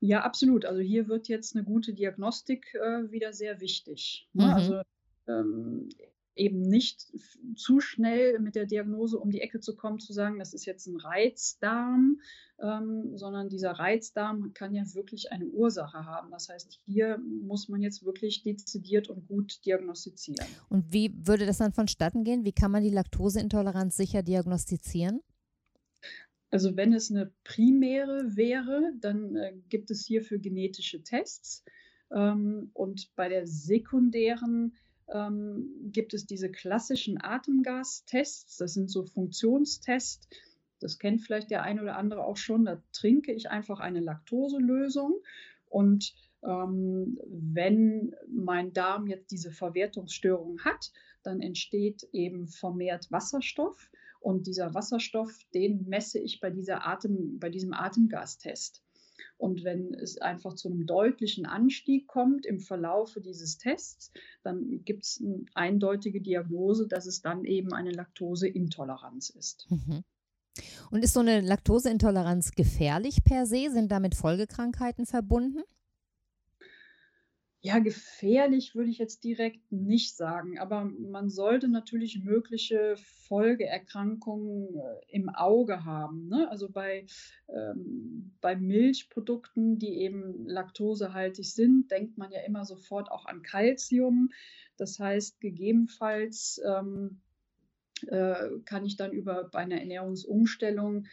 Ja, 0.00 0.22
absolut. 0.22 0.64
Also 0.64 0.80
hier 0.80 1.08
wird 1.08 1.28
jetzt 1.28 1.54
eine 1.54 1.64
gute 1.64 1.94
Diagnostik 1.94 2.74
äh, 2.74 3.10
wieder 3.10 3.32
sehr 3.32 3.60
wichtig. 3.60 4.28
Ne? 4.32 4.46
Mhm. 4.46 4.50
Also 4.50 4.82
ähm, 5.28 5.88
eben 6.34 6.62
nicht 6.62 7.12
zu 7.56 7.80
schnell 7.80 8.38
mit 8.38 8.54
der 8.54 8.66
Diagnose 8.66 9.18
um 9.18 9.30
die 9.30 9.40
Ecke 9.40 9.60
zu 9.60 9.76
kommen, 9.76 9.98
zu 9.98 10.12
sagen, 10.12 10.38
das 10.38 10.54
ist 10.54 10.64
jetzt 10.64 10.86
ein 10.86 10.96
Reizdarm, 10.96 12.20
ähm, 12.60 13.16
sondern 13.16 13.48
dieser 13.48 13.72
Reizdarm 13.72 14.52
kann 14.54 14.74
ja 14.74 14.82
wirklich 14.94 15.32
eine 15.32 15.46
Ursache 15.46 16.04
haben. 16.04 16.30
Das 16.30 16.48
heißt, 16.48 16.80
hier 16.86 17.18
muss 17.18 17.68
man 17.68 17.82
jetzt 17.82 18.04
wirklich 18.04 18.42
dezidiert 18.42 19.08
und 19.08 19.26
gut 19.26 19.64
diagnostizieren. 19.66 20.46
Und 20.68 20.92
wie 20.92 21.14
würde 21.26 21.46
das 21.46 21.58
dann 21.58 21.72
vonstatten 21.72 22.24
gehen? 22.24 22.44
Wie 22.44 22.52
kann 22.52 22.70
man 22.70 22.82
die 22.82 22.90
Laktoseintoleranz 22.90 23.96
sicher 23.96 24.22
diagnostizieren? 24.22 25.20
Also 26.50 26.76
wenn 26.76 26.92
es 26.92 27.10
eine 27.10 27.32
primäre 27.44 28.36
wäre, 28.36 28.92
dann 29.00 29.36
äh, 29.36 29.54
gibt 29.68 29.90
es 29.90 30.06
hierfür 30.06 30.38
genetische 30.38 31.02
Tests. 31.02 31.64
Ähm, 32.10 32.70
und 32.74 33.10
bei 33.16 33.28
der 33.28 33.46
sekundären 33.46 34.74
ähm, 35.12 35.70
gibt 35.92 36.14
es 36.14 36.26
diese 36.26 36.50
klassischen 36.50 37.22
Atemgastests. 37.22 38.56
Das 38.56 38.74
sind 38.74 38.90
so 38.90 39.04
Funktionstests. 39.04 40.28
Das 40.80 40.98
kennt 40.98 41.22
vielleicht 41.22 41.50
der 41.50 41.62
eine 41.62 41.82
oder 41.82 41.96
andere 41.96 42.24
auch 42.24 42.36
schon. 42.36 42.64
Da 42.64 42.82
trinke 42.92 43.32
ich 43.32 43.50
einfach 43.50 43.80
eine 43.80 44.00
Laktoselösung 44.00 45.20
und 45.68 46.14
ähm, 46.44 47.18
wenn 47.26 48.14
mein 48.28 48.72
Darm 48.72 49.06
jetzt 49.06 49.30
diese 49.30 49.52
Verwertungsstörung 49.52 50.60
hat, 50.64 50.92
dann 51.22 51.40
entsteht 51.40 52.08
eben 52.12 52.48
vermehrt 52.48 53.10
Wasserstoff. 53.10 53.90
Und 54.20 54.46
dieser 54.46 54.74
Wasserstoff, 54.74 55.36
den 55.54 55.88
messe 55.88 56.18
ich 56.18 56.40
bei, 56.40 56.50
dieser 56.50 56.86
Atem, 56.86 57.38
bei 57.38 57.48
diesem 57.48 57.72
Atemgastest. 57.72 58.82
Und 59.36 59.64
wenn 59.64 59.94
es 59.94 60.18
einfach 60.18 60.54
zu 60.54 60.68
einem 60.68 60.86
deutlichen 60.86 61.46
Anstieg 61.46 62.06
kommt 62.06 62.46
im 62.46 62.60
Verlaufe 62.60 63.20
dieses 63.20 63.58
Tests, 63.58 64.12
dann 64.42 64.84
gibt 64.84 65.04
es 65.04 65.20
eine 65.22 65.44
eindeutige 65.54 66.20
Diagnose, 66.20 66.86
dass 66.86 67.06
es 67.06 67.22
dann 67.22 67.44
eben 67.44 67.72
eine 67.72 67.90
Laktoseintoleranz 67.90 69.30
ist. 69.30 69.66
Mhm. 69.70 70.04
Und 70.90 71.02
ist 71.02 71.14
so 71.14 71.20
eine 71.20 71.40
Laktoseintoleranz 71.40 72.52
gefährlich 72.52 73.24
per 73.24 73.46
se? 73.46 73.70
Sind 73.70 73.90
damit 73.90 74.14
Folgekrankheiten 74.14 75.06
verbunden? 75.06 75.62
Ja, 77.64 77.78
gefährlich 77.78 78.74
würde 78.74 78.90
ich 78.90 78.98
jetzt 78.98 79.22
direkt 79.22 79.70
nicht 79.70 80.16
sagen, 80.16 80.58
aber 80.58 80.82
man 80.84 81.30
sollte 81.30 81.68
natürlich 81.68 82.18
mögliche 82.24 82.96
Folgeerkrankungen 83.28 84.74
äh, 84.74 84.96
im 85.06 85.28
Auge 85.28 85.84
haben. 85.84 86.26
Ne? 86.26 86.50
Also 86.50 86.68
bei, 86.68 87.06
ähm, 87.48 88.32
bei 88.40 88.56
Milchprodukten, 88.56 89.78
die 89.78 90.00
eben 90.00 90.44
laktosehaltig 90.44 91.54
sind, 91.54 91.88
denkt 91.92 92.18
man 92.18 92.32
ja 92.32 92.40
immer 92.40 92.64
sofort 92.64 93.12
auch 93.12 93.26
an 93.26 93.42
Kalzium. 93.42 94.32
Das 94.76 94.98
heißt, 94.98 95.40
gegebenenfalls 95.40 96.60
ähm, 96.66 97.20
äh, 98.08 98.58
kann 98.64 98.84
ich 98.84 98.96
dann 98.96 99.12
über 99.12 99.44
bei 99.44 99.60
einer 99.60 99.78
Ernährungsumstellung 99.78 101.06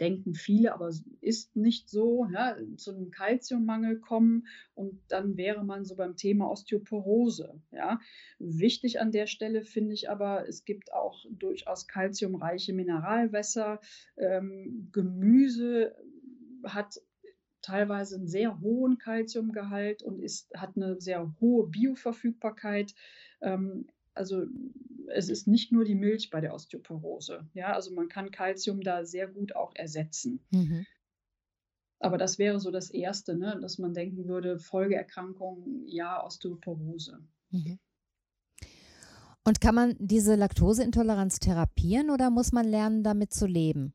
denken 0.00 0.34
viele, 0.34 0.74
aber 0.74 0.90
ist 1.20 1.56
nicht 1.56 1.88
so, 1.88 2.26
ja, 2.32 2.56
zu 2.76 2.94
einem 2.94 3.10
Kalziummangel 3.10 3.98
kommen 4.00 4.46
und 4.74 5.00
dann 5.08 5.36
wäre 5.36 5.64
man 5.64 5.84
so 5.84 5.96
beim 5.96 6.16
Thema 6.16 6.50
Osteoporose. 6.50 7.60
Ja. 7.70 8.00
Wichtig 8.38 9.00
an 9.00 9.12
der 9.12 9.26
Stelle 9.26 9.62
finde 9.62 9.94
ich 9.94 10.10
aber, 10.10 10.48
es 10.48 10.64
gibt 10.64 10.92
auch 10.92 11.24
durchaus 11.30 11.86
kalziumreiche 11.86 12.72
Mineralwässer. 12.72 13.80
Ähm, 14.16 14.88
Gemüse 14.92 15.94
hat 16.64 17.00
teilweise 17.62 18.16
einen 18.16 18.26
sehr 18.28 18.60
hohen 18.60 18.98
Kalziumgehalt 18.98 20.02
und 20.02 20.20
ist, 20.20 20.52
hat 20.54 20.76
eine 20.76 21.00
sehr 21.00 21.34
hohe 21.40 21.68
Bioverfügbarkeit. 21.68 22.94
Ähm, 23.40 23.86
also 24.14 24.44
es 25.14 25.28
ist 25.28 25.46
nicht 25.46 25.72
nur 25.72 25.84
die 25.84 25.94
Milch 25.94 26.30
bei 26.30 26.40
der 26.40 26.54
Osteoporose. 26.54 27.48
Ja, 27.54 27.72
also 27.72 27.94
man 27.94 28.08
kann 28.08 28.30
Kalzium 28.30 28.80
da 28.80 29.04
sehr 29.04 29.28
gut 29.28 29.54
auch 29.54 29.74
ersetzen. 29.74 30.44
Mhm. 30.50 30.86
Aber 31.98 32.18
das 32.18 32.38
wäre 32.38 32.58
so 32.58 32.70
das 32.70 32.90
Erste, 32.90 33.36
ne, 33.36 33.58
dass 33.60 33.78
man 33.78 33.94
denken 33.94 34.26
würde, 34.26 34.58
Folgeerkrankung, 34.58 35.84
ja, 35.86 36.24
Osteoporose. 36.24 37.20
Mhm. 37.50 37.78
Und 39.44 39.60
kann 39.60 39.74
man 39.74 39.96
diese 39.98 40.34
Laktoseintoleranz 40.34 41.38
therapieren 41.38 42.10
oder 42.10 42.30
muss 42.30 42.52
man 42.52 42.66
lernen, 42.66 43.02
damit 43.02 43.32
zu 43.32 43.46
leben? 43.46 43.94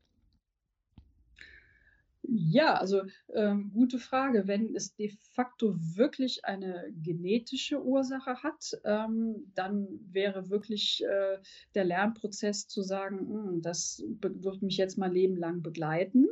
Ja, 2.30 2.74
also 2.74 3.02
ähm, 3.32 3.70
gute 3.72 3.98
Frage. 3.98 4.46
Wenn 4.46 4.76
es 4.76 4.94
de 4.94 5.16
facto 5.32 5.74
wirklich 5.78 6.44
eine 6.44 6.92
genetische 7.02 7.82
Ursache 7.82 8.42
hat, 8.42 8.78
ähm, 8.84 9.50
dann 9.54 9.88
wäre 10.12 10.50
wirklich 10.50 11.02
äh, 11.04 11.38
der 11.74 11.84
Lernprozess 11.84 12.68
zu 12.68 12.82
sagen, 12.82 13.28
hm, 13.28 13.62
das 13.62 14.04
wird 14.20 14.60
mich 14.60 14.76
jetzt 14.76 14.98
mal 14.98 15.10
lebenlang 15.10 15.62
begleiten 15.62 16.26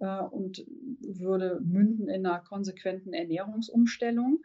äh, 0.00 0.20
und 0.20 0.66
würde 1.00 1.60
münden 1.62 2.08
in 2.08 2.26
einer 2.26 2.40
konsequenten 2.40 3.12
Ernährungsumstellung. 3.12 4.42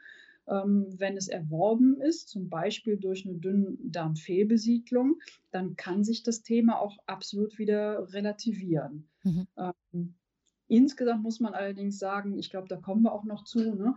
Ähm, 0.48 0.86
wenn 1.00 1.18
es 1.18 1.30
erworben 1.30 2.00
ist, 2.00 2.30
zum 2.30 2.48
Beispiel 2.48 2.98
durch 2.98 3.26
eine 3.26 3.40
Dünndarmfehlbesiedlung, 3.40 5.20
dann 5.50 5.76
kann 5.76 6.04
sich 6.04 6.22
das 6.22 6.44
Thema 6.44 6.80
auch 6.80 7.00
absolut 7.08 7.58
wieder 7.58 8.14
relativieren. 8.14 9.10
Mhm. 9.24 9.48
Ähm, 9.58 10.16
Insgesamt 10.72 11.22
muss 11.22 11.42
man 11.42 11.54
allerdings 11.54 12.00
sagen, 12.00 12.40
ich 12.40 12.50
glaube, 12.50 12.70
da 12.70 12.78
kommen 12.78 13.02
wir 13.02 13.12
auch 13.12 13.26
noch 13.26 13.44
zu, 13.44 13.76
ne, 13.76 13.94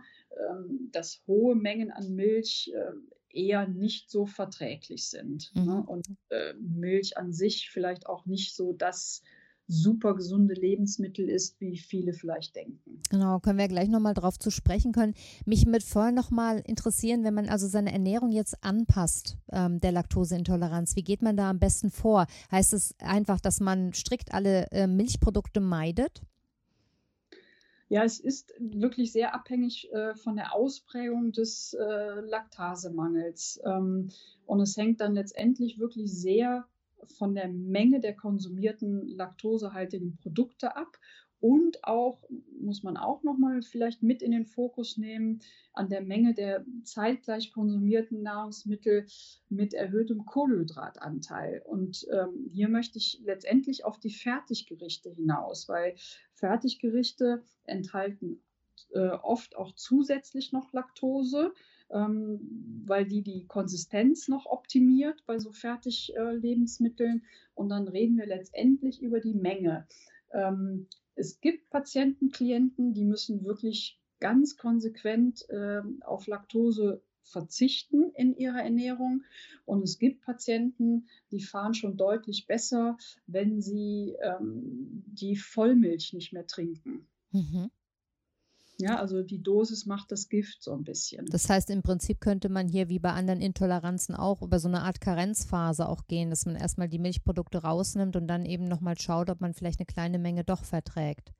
ähm, 0.49 0.89
dass 0.91 1.23
hohe 1.25 1.55
Mengen 1.55 1.89
an 1.89 2.13
Milch 2.13 2.69
äh, 2.75 2.91
eher 3.29 3.65
nicht 3.65 4.09
so 4.09 4.25
verträglich 4.25 5.09
sind. 5.09 5.53
Ne, 5.55 5.61
mhm. 5.61 5.67
Ne, 5.67 5.83
und 5.83 6.07
äh, 6.31 6.53
Milch 6.55 7.17
an 7.17 7.31
sich 7.31 7.69
vielleicht 7.69 8.07
auch 8.07 8.25
nicht 8.25 8.57
so 8.57 8.73
das 8.73 9.21
super 9.67 10.15
gesunde 10.15 10.53
Lebensmittel 10.53 11.29
ist, 11.29 11.61
wie 11.61 11.77
viele 11.77 12.11
vielleicht 12.11 12.57
denken. 12.57 13.01
Genau, 13.09 13.39
können 13.39 13.57
wir 13.57 13.69
gleich 13.69 13.87
nochmal 13.87 14.13
drauf 14.13 14.37
zu 14.37 14.51
sprechen 14.51 14.91
können. 14.91 15.13
Mich 15.45 15.65
mit 15.65 15.81
vorher 15.81 16.11
nochmal 16.11 16.61
interessieren, 16.65 17.23
wenn 17.23 17.33
man 17.35 17.47
also 17.47 17.67
seine 17.67 17.93
Ernährung 17.93 18.33
jetzt 18.33 18.61
anpasst, 18.65 19.37
ähm, 19.53 19.79
der 19.79 19.93
Laktoseintoleranz, 19.93 20.97
wie 20.97 21.03
geht 21.03 21.21
man 21.21 21.37
da 21.37 21.49
am 21.49 21.59
besten 21.59 21.89
vor? 21.89 22.27
Heißt 22.51 22.73
es 22.73 22.95
einfach, 22.99 23.39
dass 23.39 23.61
man 23.61 23.93
strikt 23.93 24.33
alle 24.33 24.69
äh, 24.71 24.87
Milchprodukte 24.87 25.61
meidet? 25.61 26.21
Ja, 27.87 28.03
es 28.03 28.19
ist 28.19 28.53
wirklich 28.59 29.11
sehr 29.11 29.35
abhängig 29.35 29.91
äh, 29.93 30.15
von 30.15 30.35
der 30.35 30.53
Ausprägung 30.53 31.31
des 31.31 31.73
äh, 31.73 32.19
Laktasemangels. 32.21 33.61
Ähm, 33.63 34.09
und 34.45 34.59
es 34.59 34.75
hängt 34.75 35.01
dann 35.01 35.13
letztendlich 35.13 35.77
wirklich 35.77 36.11
sehr 36.11 36.65
von 37.17 37.35
der 37.35 37.47
Menge 37.47 37.99
der 37.99 38.15
konsumierten 38.15 39.07
laktosehaltigen 39.07 40.17
Produkte 40.17 40.75
ab 40.75 40.97
und 41.39 41.83
auch, 41.83 42.23
muss 42.59 42.83
man 42.83 42.97
auch 42.97 43.23
nochmal 43.23 43.61
vielleicht 43.61 44.01
mit 44.01 44.21
in 44.21 44.31
den 44.31 44.45
Fokus 44.45 44.97
nehmen, 44.97 45.41
an 45.73 45.89
der 45.89 46.01
Menge 46.01 46.33
der 46.33 46.65
zeitgleich 46.83 47.51
konsumierten 47.51 48.23
Nahrungsmittel 48.23 49.05
mit 49.49 49.73
erhöhtem 49.73 50.25
Kohlenhydratanteil. 50.25 51.61
Und 51.65 52.07
ähm, 52.11 52.49
hier 52.51 52.69
möchte 52.69 52.97
ich 52.97 53.21
letztendlich 53.23 53.85
auf 53.85 53.99
die 53.99 54.09
Fertiggerichte 54.09 55.09
hinaus, 55.11 55.67
weil 55.67 55.95
Fertiggerichte 56.33 57.43
enthalten 57.65 58.41
äh, 58.93 59.09
oft 59.09 59.55
auch 59.55 59.73
zusätzlich 59.75 60.51
noch 60.51 60.73
Laktose. 60.73 61.53
Ähm, 61.91 62.39
weil 62.87 63.05
die 63.05 63.21
die 63.21 63.45
Konsistenz 63.45 64.27
noch 64.27 64.47
optimiert 64.47 65.23
bei 65.27 65.37
so 65.37 65.51
Fertiglebensmitteln. 65.51 67.19
Äh, 67.19 67.21
und 67.53 67.69
dann 67.69 67.87
reden 67.87 68.17
wir 68.17 68.25
letztendlich 68.25 69.03
über 69.03 69.19
die 69.19 69.35
Menge. 69.35 69.85
Ähm, 70.33 70.87
es 71.15 71.39
gibt 71.39 71.69
Patienten, 71.69 72.31
Klienten, 72.31 72.93
die 72.93 73.03
müssen 73.03 73.43
wirklich 73.43 73.99
ganz 74.19 74.57
konsequent 74.57 75.47
äh, 75.49 75.81
auf 76.01 76.27
Laktose 76.27 77.01
verzichten 77.23 78.11
in 78.15 78.35
ihrer 78.35 78.61
Ernährung. 78.61 79.23
Und 79.65 79.83
es 79.83 79.97
gibt 79.97 80.21
Patienten, 80.21 81.07
die 81.31 81.41
fahren 81.41 81.73
schon 81.73 81.97
deutlich 81.97 82.45
besser, 82.47 82.97
wenn 83.25 83.61
sie 83.61 84.15
ähm, 84.21 85.03
die 85.07 85.35
Vollmilch 85.35 86.13
nicht 86.13 86.33
mehr 86.33 86.45
trinken. 86.45 87.07
Mhm. 87.31 87.71
Ja, 88.77 88.99
also 88.99 89.23
die 89.23 89.41
Dosis 89.41 89.85
macht 89.85 90.11
das 90.11 90.27
Gift 90.27 90.61
so 90.61 90.73
ein 90.73 90.83
bisschen. 90.83 91.25
Das 91.27 91.49
heißt, 91.49 91.69
im 91.69 91.81
Prinzip 91.81 92.19
könnte 92.19 92.49
man 92.49 92.67
hier 92.67 92.89
wie 92.89 92.99
bei 92.99 93.11
anderen 93.11 93.39
Intoleranzen 93.39 94.15
auch 94.15 94.41
über 94.41 94.59
so 94.59 94.67
eine 94.67 94.81
Art 94.81 94.99
Karenzphase 94.99 95.87
auch 95.87 96.07
gehen, 96.07 96.29
dass 96.29 96.45
man 96.45 96.55
erstmal 96.55 96.89
die 96.89 96.99
Milchprodukte 96.99 97.59
rausnimmt 97.59 98.15
und 98.15 98.27
dann 98.27 98.45
eben 98.45 98.67
nochmal 98.67 98.99
schaut, 98.99 99.29
ob 99.29 99.39
man 99.39 99.53
vielleicht 99.53 99.79
eine 99.79 99.85
kleine 99.85 100.19
Menge 100.19 100.43
doch 100.43 100.65
verträgt. 100.65 101.31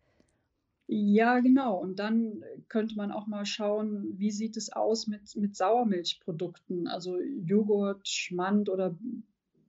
Ja, 0.88 1.40
genau. 1.40 1.78
Und 1.78 1.98
dann 2.00 2.44
könnte 2.70 2.96
man 2.96 3.12
auch 3.12 3.26
mal 3.26 3.46
schauen, 3.46 4.14
wie 4.18 4.32
sieht 4.32 4.56
es 4.56 4.72
aus 4.72 5.08
mit, 5.08 5.36
mit 5.36 5.56
Sauermilchprodukten, 5.56 6.88
also 6.88 7.20
Joghurt, 7.20 8.08
Schmand 8.08 8.70
oder 8.70 8.96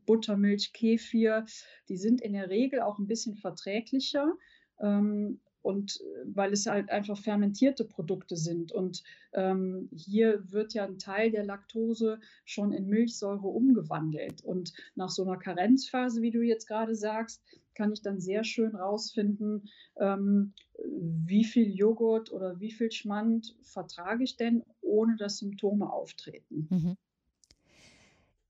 Buttermilch, 0.05 0.73
Kefir. 0.73 1.47
Die 1.89 1.97
sind 1.97 2.21
in 2.21 2.35
der 2.35 2.51
Regel 2.51 2.81
auch 2.81 2.99
ein 2.99 3.07
bisschen 3.07 3.35
verträglicher. 3.37 4.35
Ähm, 4.79 5.41
und 5.67 6.01
äh, 6.01 6.25
weil 6.27 6.53
es 6.53 6.67
halt 6.67 6.91
einfach 6.91 7.19
fermentierte 7.19 7.85
Produkte 7.85 8.37
sind. 8.37 8.71
Und 8.71 9.03
ähm, 9.33 9.89
hier 9.93 10.41
wird 10.53 10.75
ja 10.75 10.85
ein 10.85 10.99
Teil 10.99 11.33
der 11.33 11.45
Laktose 11.45 12.21
schon 12.45 12.73
in 12.73 12.89
Milchsäure 12.89 13.49
umgewandelt. 13.49 14.45
Und 14.45 14.73
nach 14.95 15.11
so 15.11 15.25
einer 15.25 15.37
Karenzphase, 15.37 16.23
wie 16.23 16.31
du 16.31 16.41
jetzt 16.41 16.69
gerade 16.69 16.95
sagst, 16.95 17.43
kann 17.75 17.93
ich 17.93 18.01
dann 18.01 18.21
sehr 18.21 18.45
schön 18.45 18.77
rausfinden, 18.77 19.69
ähm, 19.97 20.55
wie 20.85 21.45
viel 21.45 21.75
Joghurt 21.75 22.33
oder 22.33 22.61
wie 22.61 22.71
viel 22.71 22.93
Schmand 22.93 23.57
vertrage 23.63 24.23
ich 24.23 24.37
denn, 24.37 24.63
ohne 24.81 25.17
dass 25.17 25.39
Symptome 25.39 25.93
auftreten. 25.93 26.69
Mhm. 26.71 26.97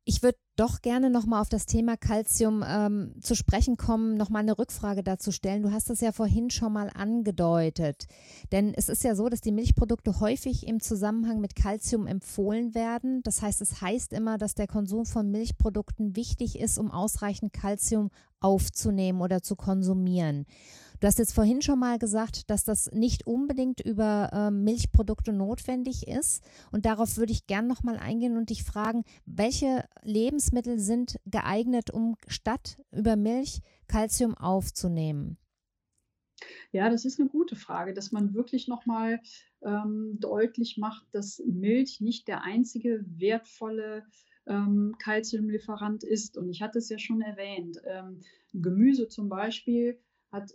Ich 0.05 0.23
würde 0.23 0.39
doch 0.57 0.81
gerne 0.81 1.11
nochmal 1.11 1.41
auf 1.43 1.49
das 1.49 1.67
Thema 1.67 1.97
Calcium 1.97 2.65
ähm, 2.67 3.15
zu 3.21 3.35
sprechen 3.35 3.77
kommen, 3.77 4.17
nochmal 4.17 4.43
eine 4.43 4.59
Rückfrage 4.59 5.03
dazu 5.03 5.31
stellen. 5.31 5.63
Du 5.63 5.71
hast 5.71 5.91
es 5.91 6.01
ja 6.01 6.13
vorhin 6.13 6.51
schon 6.51 6.73
mal 6.73 6.91
angedeutet. 6.95 8.07
Denn 8.53 8.73
es 8.75 8.89
ist 8.89 9.05
ja 9.05 9.15
so, 9.15 9.29
dass 9.29 9.41
die 9.41 9.53
Milchprodukte 9.53 10.21
häufig 10.21 10.67
im 10.67 10.81
Zusammenhang 10.81 11.41
mit 11.41 11.55
Calcium 11.55 12.07
empfohlen 12.07 12.75
werden. 12.75 13.23
Das 13.23 13.43
heißt, 13.43 13.61
es 13.61 13.81
heißt 13.81 14.13
immer, 14.13 14.39
dass 14.39 14.55
der 14.55 14.67
Konsum 14.67 15.05
von 15.05 15.31
Milchprodukten 15.31 16.17
wichtig 16.17 16.59
ist, 16.59 16.79
um 16.79 16.91
ausreichend 16.91 17.53
Calcium 17.53 18.11
aufzunehmen 18.41 19.21
oder 19.21 19.43
zu 19.43 19.57
konsumieren. 19.57 20.47
Du 21.01 21.07
hast 21.07 21.19
jetzt 21.19 21.35
vorhin 21.35 21.61
schon 21.61 21.79
mal 21.79 21.99
gesagt, 21.99 22.49
dass 22.51 22.65
das 22.65 22.91
nicht 22.93 23.27
unbedingt 23.27 23.81
über 23.81 24.31
äh, 24.33 24.51
Milchprodukte 24.51 25.33
notwendig 25.33 26.09
ist. 26.09 26.43
Und 26.73 26.87
darauf 26.87 27.19
würde 27.19 27.33
ich 27.33 27.47
gern 27.47 27.67
nochmal 27.67 27.99
eingehen 27.99 28.37
und 28.39 28.49
dich 28.49 28.65
fragen, 28.65 29.05
welche 29.27 29.85
Lebensmittel 30.03 30.79
sind 30.79 31.19
geeignet, 31.27 31.91
um 31.91 32.17
statt 32.29 32.79
über 32.93 33.17
Milch 33.17 33.61
Kalzium 33.89 34.35
aufzunehmen? 34.35 35.37
Ja, 36.73 36.91
das 36.91 37.05
ist 37.05 37.21
eine 37.21 37.29
gute 37.29 37.57
Frage, 37.57 37.95
dass 37.95 38.13
man 38.13 38.35
wirklich 38.35 38.69
nochmal 38.69 39.21
ähm, 39.63 40.17
deutlich 40.21 40.77
macht, 40.77 41.07
dass 41.13 41.43
Milch 41.47 42.01
nicht 42.01 42.29
der 42.29 42.43
einzige 42.43 43.05
wertvolle 43.07 44.05
ähm, 44.47 44.95
ist. 46.03 46.37
Und 46.37 46.51
ich 46.51 46.63
hatte 46.63 46.79
es 46.79 46.89
ja 46.89 46.99
schon 46.99 47.21
erwähnt. 47.21 47.81
Ähm, 47.85 48.21
Gemüse 48.53 49.09
zum 49.09 49.29
Beispiel 49.29 49.99
hat 50.31 50.53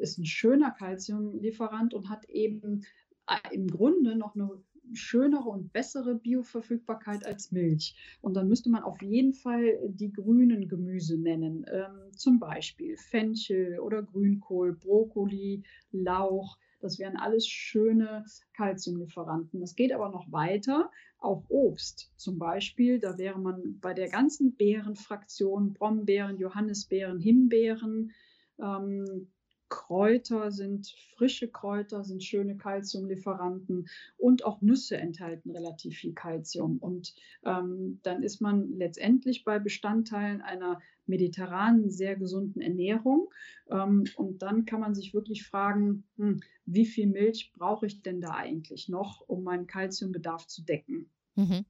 ist 0.00 0.18
ein 0.18 0.26
schöner 0.26 0.70
Kalziumlieferant 0.70 1.94
und 1.94 2.08
hat 2.08 2.28
eben 2.28 2.84
äh, 3.28 3.54
im 3.54 3.68
Grunde 3.68 4.16
noch 4.16 4.34
eine 4.34 4.50
schönere 4.92 5.48
und 5.48 5.72
bessere 5.72 6.14
Bioverfügbarkeit 6.14 7.24
als 7.26 7.52
Milch. 7.52 7.96
Und 8.20 8.34
dann 8.34 8.48
müsste 8.48 8.70
man 8.70 8.82
auf 8.82 9.00
jeden 9.02 9.32
Fall 9.32 9.78
die 9.88 10.12
grünen 10.12 10.68
Gemüse 10.68 11.16
nennen, 11.16 11.64
ähm, 11.72 12.12
zum 12.12 12.38
Beispiel 12.38 12.96
Fenchel 12.96 13.78
oder 13.80 14.02
Grünkohl, 14.02 14.74
Brokkoli, 14.74 15.62
Lauch. 15.90 16.58
Das 16.80 16.98
wären 16.98 17.16
alles 17.16 17.48
schöne 17.48 18.26
Kalziumlieferanten. 18.52 19.60
Das 19.60 19.74
geht 19.74 19.92
aber 19.92 20.10
noch 20.10 20.30
weiter. 20.30 20.90
Auch 21.18 21.44
Obst 21.48 22.12
zum 22.16 22.38
Beispiel, 22.38 23.00
da 23.00 23.16
wäre 23.16 23.38
man 23.38 23.80
bei 23.80 23.94
der 23.94 24.10
ganzen 24.10 24.54
Beerenfraktion, 24.54 25.72
Brombeeren, 25.72 26.36
Johannisbeeren, 26.36 27.18
Himbeeren, 27.18 28.12
ähm, 28.60 29.28
Kräuter 29.68 30.50
sind, 30.50 30.86
frische 31.16 31.50
Kräuter 31.50 32.04
sind 32.04 32.22
schöne 32.22 32.56
Kalziumlieferanten 32.56 33.88
und 34.16 34.44
auch 34.44 34.60
Nüsse 34.60 34.96
enthalten 34.96 35.50
relativ 35.50 35.96
viel 35.98 36.14
Kalzium. 36.14 36.78
Und 36.78 37.14
ähm, 37.44 38.00
dann 38.02 38.22
ist 38.22 38.40
man 38.40 38.72
letztendlich 38.72 39.44
bei 39.44 39.58
Bestandteilen 39.58 40.42
einer 40.42 40.80
mediterranen, 41.06 41.90
sehr 41.90 42.16
gesunden 42.16 42.60
Ernährung. 42.62 43.30
Ähm, 43.68 44.04
und 44.16 44.42
dann 44.42 44.64
kann 44.64 44.80
man 44.80 44.94
sich 44.94 45.14
wirklich 45.14 45.46
fragen, 45.46 46.04
hm, 46.16 46.40
wie 46.66 46.86
viel 46.86 47.06
Milch 47.06 47.52
brauche 47.52 47.86
ich 47.86 48.02
denn 48.02 48.20
da 48.20 48.30
eigentlich 48.34 48.88
noch, 48.88 49.20
um 49.26 49.42
meinen 49.44 49.66
Kalziumbedarf 49.66 50.46
zu 50.46 50.62
decken? 50.62 51.10
Mhm. 51.36 51.64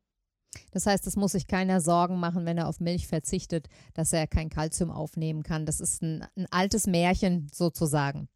Das 0.70 0.86
heißt, 0.86 1.06
es 1.06 1.16
muss 1.16 1.32
sich 1.32 1.46
keiner 1.46 1.80
Sorgen 1.80 2.18
machen, 2.18 2.46
wenn 2.46 2.58
er 2.58 2.68
auf 2.68 2.80
Milch 2.80 3.06
verzichtet, 3.06 3.68
dass 3.94 4.12
er 4.12 4.26
kein 4.26 4.50
Kalzium 4.50 4.90
aufnehmen 4.90 5.42
kann. 5.42 5.66
Das 5.66 5.80
ist 5.80 6.02
ein, 6.02 6.24
ein 6.36 6.46
altes 6.50 6.86
Märchen 6.86 7.48
sozusagen, 7.52 8.28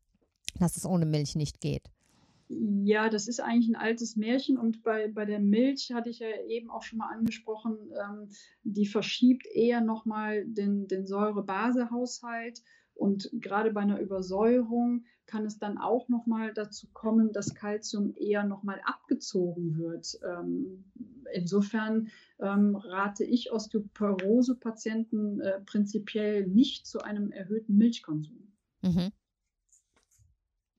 dass 0.58 0.76
es 0.76 0.84
ohne 0.84 1.06
Milch 1.06 1.36
nicht 1.36 1.60
geht. 1.60 1.90
Ja, 2.50 3.10
das 3.10 3.28
ist 3.28 3.40
eigentlich 3.40 3.68
ein 3.68 3.76
altes 3.76 4.16
Märchen 4.16 4.56
und 4.56 4.82
bei, 4.82 5.08
bei 5.08 5.26
der 5.26 5.38
Milch 5.38 5.92
hatte 5.92 6.08
ich 6.08 6.20
ja 6.20 6.28
eben 6.48 6.70
auch 6.70 6.82
schon 6.82 6.98
mal 6.98 7.10
angesprochen, 7.12 7.76
ähm, 7.92 8.28
die 8.62 8.86
verschiebt 8.86 9.46
eher 9.46 9.82
nochmal 9.82 10.46
den, 10.46 10.88
den 10.88 11.06
Säure-Base-Haushalt 11.06 12.62
und 12.98 13.30
gerade 13.32 13.72
bei 13.72 13.80
einer 13.80 14.00
Übersäuerung 14.00 15.04
kann 15.26 15.46
es 15.46 15.58
dann 15.58 15.78
auch 15.78 16.08
nochmal 16.08 16.52
dazu 16.52 16.88
kommen, 16.92 17.32
dass 17.32 17.54
Kalzium 17.54 18.12
eher 18.16 18.42
nochmal 18.42 18.80
abgezogen 18.84 19.78
wird. 19.78 20.18
Ähm, 20.28 20.84
insofern 21.32 22.08
ähm, 22.40 22.74
rate 22.74 23.24
ich 23.24 23.52
Osteoporose-Patienten 23.52 25.40
äh, 25.40 25.60
prinzipiell 25.60 26.48
nicht 26.48 26.86
zu 26.86 26.98
einem 27.00 27.30
erhöhten 27.30 27.76
Milchkonsum. 27.76 28.52
Mhm. 28.82 29.12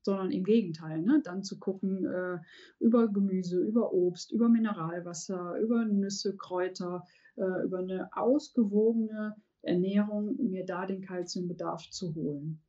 Sondern 0.02 0.30
im 0.30 0.44
Gegenteil, 0.44 1.00
ne? 1.00 1.22
dann 1.24 1.42
zu 1.42 1.58
gucken 1.58 2.04
äh, 2.04 2.38
über 2.80 3.08
Gemüse, 3.08 3.58
über 3.60 3.94
Obst, 3.94 4.30
über 4.30 4.50
Mineralwasser, 4.50 5.58
über 5.58 5.86
Nüsse, 5.86 6.36
Kräuter, 6.36 7.06
äh, 7.36 7.64
über 7.64 7.78
eine 7.78 8.14
ausgewogene 8.14 9.36
Ernährung, 9.62 10.36
mir 10.50 10.64
da 10.64 10.86
den 10.86 11.02
Kalziumbedarf 11.02 11.88
zu 11.90 12.14
holen. 12.14 12.60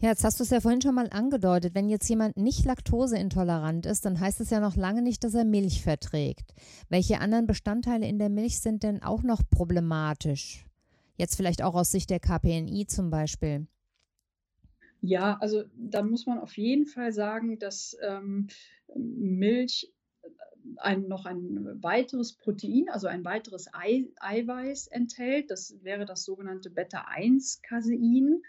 Ja, 0.00 0.10
jetzt 0.10 0.22
hast 0.22 0.38
du 0.38 0.44
es 0.44 0.50
ja 0.50 0.60
vorhin 0.60 0.80
schon 0.80 0.94
mal 0.94 1.10
angedeutet. 1.10 1.74
Wenn 1.74 1.88
jetzt 1.88 2.08
jemand 2.08 2.36
nicht 2.36 2.64
laktoseintolerant 2.64 3.84
ist, 3.84 4.04
dann 4.04 4.20
heißt 4.20 4.40
es 4.40 4.50
ja 4.50 4.60
noch 4.60 4.76
lange 4.76 5.02
nicht, 5.02 5.24
dass 5.24 5.34
er 5.34 5.44
Milch 5.44 5.82
verträgt. 5.82 6.54
Welche 6.88 7.18
anderen 7.18 7.48
Bestandteile 7.48 8.06
in 8.06 8.20
der 8.20 8.28
Milch 8.28 8.60
sind 8.60 8.84
denn 8.84 9.02
auch 9.02 9.24
noch 9.24 9.42
problematisch? 9.50 10.64
Jetzt 11.16 11.34
vielleicht 11.34 11.62
auch 11.62 11.74
aus 11.74 11.90
Sicht 11.90 12.10
der 12.10 12.20
KPNI 12.20 12.86
zum 12.86 13.10
Beispiel. 13.10 13.66
Ja, 15.00 15.36
also 15.40 15.64
da 15.76 16.02
muss 16.02 16.26
man 16.26 16.38
auf 16.38 16.56
jeden 16.56 16.86
Fall 16.86 17.12
sagen, 17.12 17.58
dass 17.58 17.96
ähm, 18.00 18.46
Milch 18.94 19.92
ein, 20.76 21.08
noch 21.08 21.26
ein 21.26 21.82
weiteres 21.82 22.32
Protein, 22.34 22.88
also 22.88 23.06
ein 23.06 23.24
weiteres 23.24 23.68
Ei, 23.72 24.06
Eiweiß 24.20 24.88
enthält. 24.88 25.50
Das 25.50 25.76
wäre 25.82 26.04
das 26.04 26.24
sogenannte 26.24 26.70
Beta-1-Casein. 26.70 28.42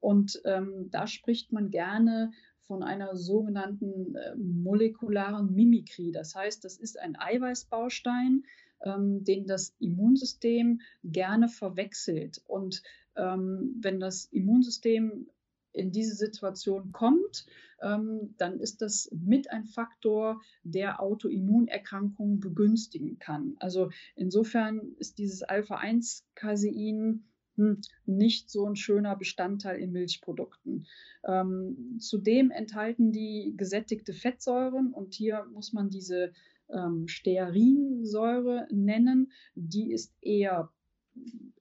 Und 0.00 0.40
ähm, 0.44 0.90
da 0.90 1.06
spricht 1.06 1.52
man 1.52 1.70
gerne 1.70 2.32
von 2.62 2.82
einer 2.82 3.16
sogenannten 3.16 4.14
äh, 4.16 4.34
molekularen 4.36 5.52
Mimikrie. 5.54 6.12
Das 6.12 6.34
heißt, 6.34 6.64
das 6.64 6.76
ist 6.76 6.98
ein 6.98 7.16
Eiweißbaustein, 7.18 8.44
ähm, 8.84 9.24
den 9.24 9.46
das 9.46 9.74
Immunsystem 9.78 10.80
gerne 11.04 11.48
verwechselt. 11.48 12.40
Und 12.46 12.82
ähm, 13.16 13.76
wenn 13.80 14.00
das 14.00 14.26
Immunsystem 14.26 15.28
in 15.72 15.90
diese 15.90 16.14
Situation 16.14 16.92
kommt, 16.92 17.46
ähm, 17.80 18.34
dann 18.38 18.60
ist 18.60 18.82
das 18.82 19.10
mit 19.12 19.50
ein 19.50 19.64
Faktor, 19.64 20.40
der 20.62 21.00
Autoimmunerkrankungen 21.00 22.40
begünstigen 22.40 23.18
kann. 23.18 23.56
Also 23.58 23.90
insofern 24.14 24.94
ist 24.98 25.18
dieses 25.18 25.42
Alpha-1-Casein 25.42 27.24
hm, 27.56 27.80
nicht 28.06 28.50
so 28.50 28.66
ein 28.66 28.76
schöner 28.76 29.16
Bestandteil 29.16 29.78
in 29.78 29.92
Milchprodukten. 29.92 30.86
Ähm, 31.26 31.98
zudem 31.98 32.50
enthalten 32.50 33.12
die 33.12 33.54
gesättigte 33.56 34.12
Fettsäuren 34.12 34.92
und 34.92 35.14
hier 35.14 35.44
muss 35.52 35.72
man 35.72 35.90
diese 35.90 36.32
ähm, 36.70 37.08
Stearinsäure 37.08 38.66
nennen. 38.70 39.32
Die 39.54 39.92
ist 39.92 40.14
eher 40.22 40.70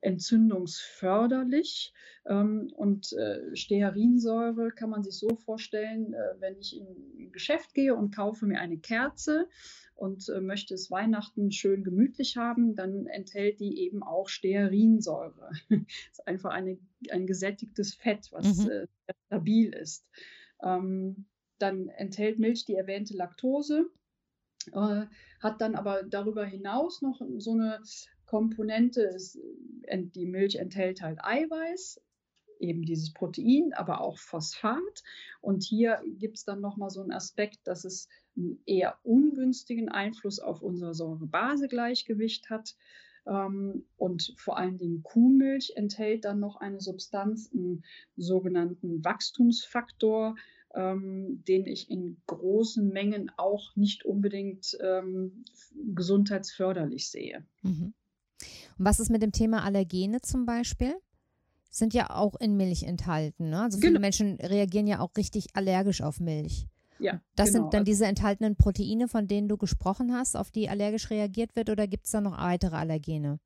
entzündungsförderlich. 0.02 1.94
Ähm, 2.26 2.72
und 2.76 3.14
äh, 3.14 3.56
Stearinsäure 3.56 4.72
kann 4.72 4.90
man 4.90 5.04
sich 5.04 5.18
so 5.18 5.36
vorstellen, 5.36 6.14
äh, 6.14 6.40
wenn 6.40 6.58
ich 6.58 6.78
in 6.78 6.86
ein 7.18 7.32
Geschäft 7.32 7.74
gehe 7.74 7.96
und 7.96 8.16
kaufe 8.16 8.46
mir 8.46 8.60
eine 8.60 8.78
Kerze 8.78 9.48
und 9.96 10.28
äh, 10.30 10.42
möchte 10.42 10.74
es 10.74 10.92
Weihnachten 10.92 11.52
schön 11.52 11.84
gemütlich 11.84 12.38
haben, 12.38 12.76
dann 12.76 13.06
enthält 13.08 13.60
die 13.60 13.80
eben 13.80 14.04
auch 14.04 14.28
Stearinsäure. 14.28 15.52
das 15.70 15.80
ist 16.12 16.28
einfach 16.28 16.52
eine, 16.52 16.78
ein 17.12 17.28
gesättigtes 17.28 17.94
Fett, 17.94 18.32
was 18.32 18.58
mhm. 18.58 18.88
stabil 19.28 19.74
ist. 19.74 20.08
Ähm, 20.64 21.26
dann 21.60 21.90
enthält 21.90 22.40
Milch 22.40 22.66
die 22.66 22.76
erwähnte 22.76 23.16
Laktose, 23.16 23.90
äh, 24.74 25.06
hat 25.40 25.62
dann 25.62 25.76
aber 25.76 26.04
darüber 26.04 26.46
hinaus 26.46 27.02
noch 27.02 27.22
so 27.38 27.52
eine 27.54 27.80
Komponente, 28.32 29.02
ist, 29.02 29.38
die 29.92 30.26
Milch 30.26 30.56
enthält 30.56 31.02
halt 31.02 31.20
Eiweiß, 31.22 32.02
eben 32.60 32.84
dieses 32.84 33.12
Protein, 33.12 33.74
aber 33.74 34.00
auch 34.00 34.18
Phosphat. 34.18 35.04
Und 35.42 35.64
hier 35.64 36.02
gibt 36.18 36.38
es 36.38 36.46
dann 36.46 36.62
nochmal 36.62 36.90
so 36.90 37.02
einen 37.02 37.12
Aspekt, 37.12 37.60
dass 37.66 37.84
es 37.84 38.08
einen 38.38 38.64
eher 38.66 38.98
ungünstigen 39.04 39.90
Einfluss 39.90 40.40
auf 40.40 40.62
unser 40.62 40.94
Säure-Base-Gleichgewicht 40.94 42.50
hat. 42.50 42.78
Ähm, 43.28 43.84
und 43.98 44.34
vor 44.38 44.58
allen 44.58 44.78
Dingen 44.78 45.04
Kuhmilch 45.04 45.74
enthält 45.76 46.24
dann 46.24 46.40
noch 46.40 46.56
eine 46.56 46.80
Substanz, 46.80 47.52
einen 47.54 47.84
sogenannten 48.16 49.04
Wachstumsfaktor, 49.04 50.38
ähm, 50.74 51.44
den 51.50 51.66
ich 51.66 51.92
in 51.92 52.22
großen 52.28 52.88
Mengen 52.88 53.30
auch 53.36 53.76
nicht 53.76 54.06
unbedingt 54.06 54.78
ähm, 54.80 55.44
gesundheitsförderlich 55.94 57.10
sehe. 57.10 57.46
Mhm. 57.64 57.94
Und 58.82 58.88
was 58.88 59.00
ist 59.00 59.12
mit 59.12 59.22
dem 59.22 59.32
Thema 59.32 59.64
Allergene 59.64 60.22
zum 60.22 60.48
Beispiel? 60.48 60.96
Sind 61.70 61.94
ja 61.94 62.10
auch 62.10 62.34
in 62.40 62.58
Milch 62.58 62.82
enthalten. 62.82 63.52
Ne? 63.52 63.62
Also 63.62 63.78
viele 63.78 63.92
genau. 63.92 64.02
Menschen 64.02 64.40
reagieren 64.42 64.88
ja 64.88 65.02
auch 65.02 65.12
richtig 65.16 65.50
allergisch 65.54 66.02
auf 66.02 66.20
Milch. 66.20 66.66
Ja, 66.98 67.22
das 67.36 67.52
genau. 67.52 67.66
sind 67.66 67.76
dann 67.76 67.86
diese 67.86 68.08
enthaltenen 68.08 68.56
Proteine, 68.56 69.08
von 69.08 69.28
denen 69.28 69.48
du 69.48 69.58
gesprochen 69.58 70.16
hast, 70.16 70.36
auf 70.36 70.50
die 70.50 70.68
allergisch 70.68 71.12
reagiert 71.12 71.56
wird, 71.56 71.70
oder 71.70 71.86
gibt 71.86 72.08
es 72.08 72.12
da 72.12 72.22
noch 72.22 72.40
weitere 72.40 72.76
Allergene? 72.76 73.40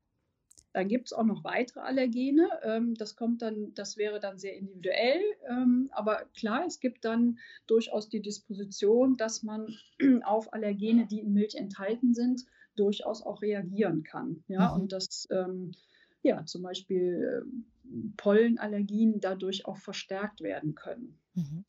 Dann 0.71 0.88
gibt 0.88 1.08
es 1.08 1.13
auch 1.13 1.26
noch 1.26 1.43
weitere 1.43 1.82
Allergene. 1.82 2.48
Ähm, 2.63 2.95
das 2.95 3.17
kommt 3.17 3.41
dann, 3.41 3.74
das 3.74 3.98
wäre 3.98 4.21
dann 4.21 4.38
sehr 4.38 4.56
individuell. 4.56 5.19
Ähm, 5.50 5.89
aber 5.91 6.24
klar, 6.38 6.63
es 6.65 6.80
gibt 6.80 7.04
dann 7.04 7.39
durchaus 7.67 8.08
die 8.08 8.21
Disposition, 8.21 9.17
dass 9.17 9.43
man 9.43 9.67
auf 10.24 10.54
Allergene, 10.54 11.08
die 11.08 11.19
in 11.19 11.34
Milch 11.34 11.56
enthalten 11.56 12.13
sind, 12.13 12.45
durchaus 12.75 13.21
auch 13.21 13.41
reagieren 13.41 14.03
kann. 14.03 14.43
Ja, 14.47 14.73
mhm. 14.73 14.81
und 14.81 14.91
dass 14.91 15.27
ähm, 15.31 15.71
ja 16.23 16.45
zum 16.45 16.63
Beispiel 16.63 17.45
Pollenallergien 18.17 19.19
dadurch 19.19 19.65
auch 19.65 19.77
verstärkt 19.77 20.41
werden 20.41 20.75
können. 20.75 21.19
Mhm. 21.33 21.65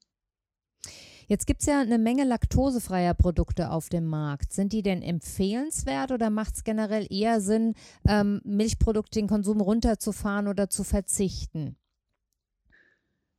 Jetzt 1.28 1.46
gibt 1.46 1.62
es 1.62 1.66
ja 1.66 1.80
eine 1.80 1.98
Menge 1.98 2.24
laktosefreier 2.24 3.12
Produkte 3.14 3.72
auf 3.72 3.88
dem 3.88 4.06
Markt. 4.06 4.52
Sind 4.52 4.72
die 4.72 4.82
denn 4.82 5.02
empfehlenswert 5.02 6.12
oder 6.12 6.30
macht 6.30 6.54
es 6.54 6.64
generell 6.64 7.06
eher 7.10 7.40
Sinn, 7.40 7.74
ähm, 8.08 8.40
Milchprodukte, 8.44 9.18
den 9.18 9.26
Konsum 9.26 9.60
runterzufahren 9.60 10.46
oder 10.46 10.70
zu 10.70 10.84
verzichten? 10.84 11.76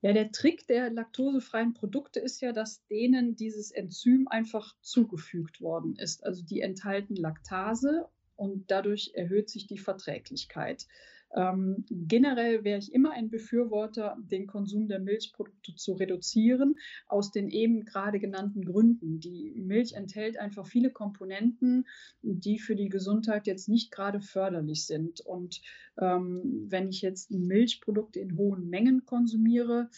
Ja, 0.02 0.14
der 0.14 0.32
Trick 0.32 0.68
der 0.68 0.92
laktosefreien 0.92 1.74
Produkte 1.74 2.20
ist 2.20 2.42
ja, 2.42 2.52
dass 2.52 2.86
denen 2.88 3.36
dieses 3.36 3.72
Enzym 3.72 4.28
einfach 4.28 4.76
zugefügt 4.82 5.60
worden 5.60 5.96
ist. 5.96 6.24
Also 6.24 6.44
die 6.44 6.62
enthalten 6.62 7.16
Laktase 7.16 8.08
und 8.36 8.70
dadurch 8.70 9.12
erhöht 9.16 9.50
sich 9.50 9.66
die 9.66 9.80
Verträglichkeit. 9.80 10.86
Ähm, 11.36 11.86
generell 11.90 12.64
wäre 12.64 12.80
ich 12.80 12.94
immer 12.94 13.12
ein 13.12 13.30
Befürworter, 13.30 14.18
den 14.20 14.48
Konsum 14.48 14.88
der 14.88 15.00
Milchprodukte 15.00 15.76
zu 15.76 15.94
reduzieren, 15.94 16.76
aus 17.08 17.32
den 17.32 17.50
eben 17.50 17.86
gerade 17.86 18.20
genannten 18.20 18.64
Gründen. 18.64 19.20
Die 19.20 19.54
Milch 19.56 19.94
enthält 19.94 20.38
einfach 20.38 20.66
viele 20.66 20.90
Komponenten, 20.90 21.86
die 22.22 22.60
für 22.60 22.76
die 22.76 22.90
Gesundheit 22.90 23.48
jetzt 23.48 23.68
nicht 23.68 23.92
gerade 23.92 24.22
förderlich 24.22 24.86
sind. 24.86 25.22
Und 25.22 25.62
ähm, 26.00 26.66
wenn 26.70 26.90
ich 26.90 27.02
jetzt 27.02 27.32
Milchprodukte 27.32 28.20
in 28.20 28.38
hohen 28.38 28.70
Mengen 28.70 29.06
konsumiere, 29.06 29.90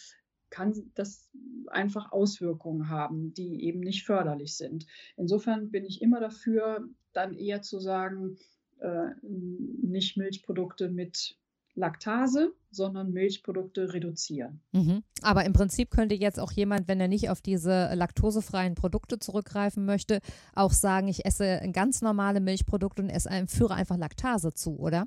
kann 0.50 0.74
das 0.96 1.30
einfach 1.68 2.12
Auswirkungen 2.12 2.89
haben, 2.89 3.34
die 3.34 3.63
eben 3.63 3.82
nicht 3.82 4.06
förderlich 4.06 4.56
sind. 4.56 4.88
Insofern 5.15 5.70
bin 5.70 5.86
ich 5.86 6.02
immer 6.02 6.20
dafür, 6.20 6.88
dann 7.13 7.36
eher 7.36 7.62
zu 7.62 7.80
sagen, 7.80 8.38
äh, 8.80 9.10
nicht 9.22 10.18
Milchprodukte 10.18 10.89
mit 10.89 11.38
Laktase, 11.76 12.54
sondern 12.72 13.12
Milchprodukte 13.12 13.94
reduzieren. 13.94 14.62
Mhm. 14.72 15.04
Aber 15.22 15.46
im 15.46 15.54
Prinzip 15.54 15.89
könnte 15.89 16.15
jetzt 16.15 16.39
auch 16.39 16.52
jemand, 16.52 16.88
wenn 16.88 17.00
er 17.00 17.08
nicht 17.08 17.30
auf 17.30 17.42
diese 17.42 17.94
laktosefreien 17.94 18.76
Produkte 18.76 19.18
zurückgreifen 19.20 19.86
möchte, 19.86 20.20
auch 20.54 20.72
sagen, 20.72 21.08
ich 21.08 21.26
esse 21.26 21.62
ganz 21.72 22.02
normale 22.02 22.42
Milchprodukte 22.42 23.02
und 23.02 23.10
esse, 23.10 23.30
führe 23.48 23.74
einfach 23.74 23.98
Laktase 23.98 24.54
zu, 24.54 24.78
oder? 24.78 25.06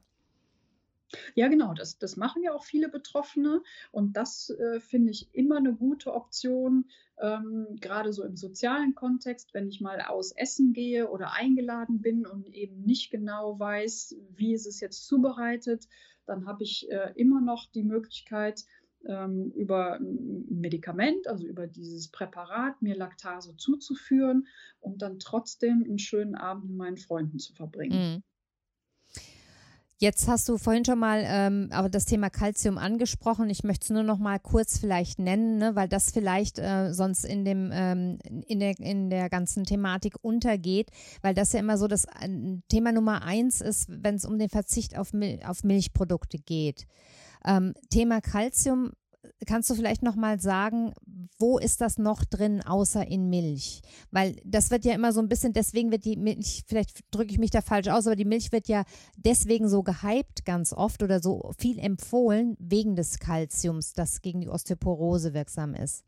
Ja, 1.35 1.49
genau, 1.49 1.75
das, 1.75 1.99
das 1.99 2.17
machen 2.17 2.43
ja 2.43 2.53
auch 2.55 2.65
viele 2.65 2.89
Betroffene 2.89 3.63
und 3.91 4.17
das 4.17 4.51
äh, 4.51 4.81
finde 4.81 5.11
ich 5.11 5.29
immer 5.33 5.59
eine 5.59 5.75
gute 5.75 6.15
Option, 6.15 6.87
ähm, 7.19 7.77
gerade 7.81 8.13
so 8.13 8.25
im 8.25 8.37
sozialen 8.37 8.95
Kontext, 8.95 9.55
wenn 9.55 9.69
ich 9.69 9.81
mal 9.81 10.01
aus 10.01 10.33
Essen 10.33 10.73
gehe 10.73 11.09
oder 11.09 11.33
eingeladen 11.33 12.01
bin 12.01 12.27
und 12.27 12.49
eben 12.49 12.83
nicht 12.83 13.11
genau 13.11 13.59
weiß, 13.59 14.17
wie 14.37 14.55
ist 14.55 14.67
es 14.67 14.81
jetzt 14.81 15.07
zubereitet, 15.07 15.89
dann 16.27 16.47
habe 16.47 16.63
ich 16.63 16.91
äh, 16.91 17.13
immer 17.17 17.41
noch 17.41 17.67
die 17.71 17.83
Möglichkeit, 17.83 18.65
ähm, 19.07 19.51
über 19.55 19.95
ein 19.95 20.47
Medikament, 20.49 21.27
also 21.27 21.47
über 21.47 21.67
dieses 21.67 22.09
Präparat, 22.09 22.81
mir 22.83 22.97
Laktase 22.97 23.57
zuzuführen 23.57 24.47
und 24.81 25.03
dann 25.03 25.19
trotzdem 25.19 25.85
einen 25.85 25.99
schönen 25.99 26.35
Abend 26.35 26.71
mit 26.71 26.77
meinen 26.77 26.97
Freunden 26.97 27.39
zu 27.39 27.53
verbringen. 27.53 28.15
Mhm. 28.15 28.23
Jetzt 30.03 30.27
hast 30.27 30.49
du 30.49 30.59
vorhin 30.59 30.85
schon 30.85 30.99
mal 30.99 31.23
ähm, 31.25 31.69
aber 31.71 31.89
das 31.89 32.07
Thema 32.07 32.29
Calcium 32.29 32.77
angesprochen. 32.77 33.49
Ich 33.49 33.63
möchte 33.63 33.85
es 33.85 33.91
nur 33.91 34.03
noch 34.03 34.19
mal 34.19 34.41
kurz 34.41 34.77
vielleicht 34.77 35.21
nennen, 35.21 35.59
ne, 35.59 35.77
weil 35.77 35.87
das 35.87 36.11
vielleicht 36.11 36.59
äh, 36.59 36.93
sonst 36.93 37.25
in 37.25 37.45
dem 37.45 37.71
ähm, 37.73 38.19
in 38.49 38.59
der 38.59 38.81
in 38.81 39.11
der 39.11 39.31
ganzen 39.31 39.63
Thematik 39.63 40.17
untergeht, 40.21 40.91
weil 41.21 41.35
das 41.35 41.53
ja 41.53 41.61
immer 41.61 41.79
so 41.79 41.87
das 41.87 42.09
Thema 42.69 42.91
Nummer 42.91 43.23
eins 43.23 43.61
ist, 43.61 43.87
wenn 43.89 44.17
es 44.17 44.25
um 44.25 44.41
den 44.41 44.49
Verzicht 44.49 44.99
auf, 44.99 45.13
Mil 45.13 45.39
auf 45.47 45.63
Milchprodukte 45.63 46.39
geht. 46.39 46.89
Ähm, 47.45 47.73
Thema 47.89 48.21
Calcium 48.21 48.91
kannst 49.47 49.71
du 49.71 49.75
vielleicht 49.75 50.03
noch 50.03 50.17
mal 50.17 50.41
sagen, 50.41 50.93
wo 51.39 51.59
ist 51.59 51.81
das 51.81 51.99
noch 51.99 52.25
drin 52.25 52.61
außer 52.63 53.07
in 53.07 53.29
Milch? 53.29 53.83
Weil 54.11 54.37
das 54.45 54.71
wird 54.71 54.85
ja 54.85 54.95
immer 54.95 55.13
so 55.13 55.21
ein 55.21 55.29
bisschen, 55.29 55.53
deswegen 55.53 55.91
wird 55.91 56.05
die 56.05 56.17
Milch, 56.17 56.65
vielleicht 56.67 57.01
drücke 57.11 57.33
ich 57.33 57.39
mich 57.39 57.51
da 57.51 57.61
falsch 57.61 57.89
aus, 57.89 58.07
aber 58.07 58.17
die 58.17 58.25
Milch 58.25 58.53
wird 58.53 58.69
ja 58.69 58.85
deswegen 59.17 59.69
so 59.69 59.83
gehypt 59.83 60.45
ganz 60.45 60.73
oft 60.73 61.03
oder 61.03 61.21
so 61.21 61.53
viel 61.59 61.79
empfohlen 61.79 62.57
wegen 62.59 62.97
des 62.97 63.19
Kalziums, 63.19 63.93
das 63.93 64.23
gegen 64.23 64.41
die 64.41 64.49
Osteoporose 64.49 65.35
wirksam 65.35 65.75
ist. 65.75 66.05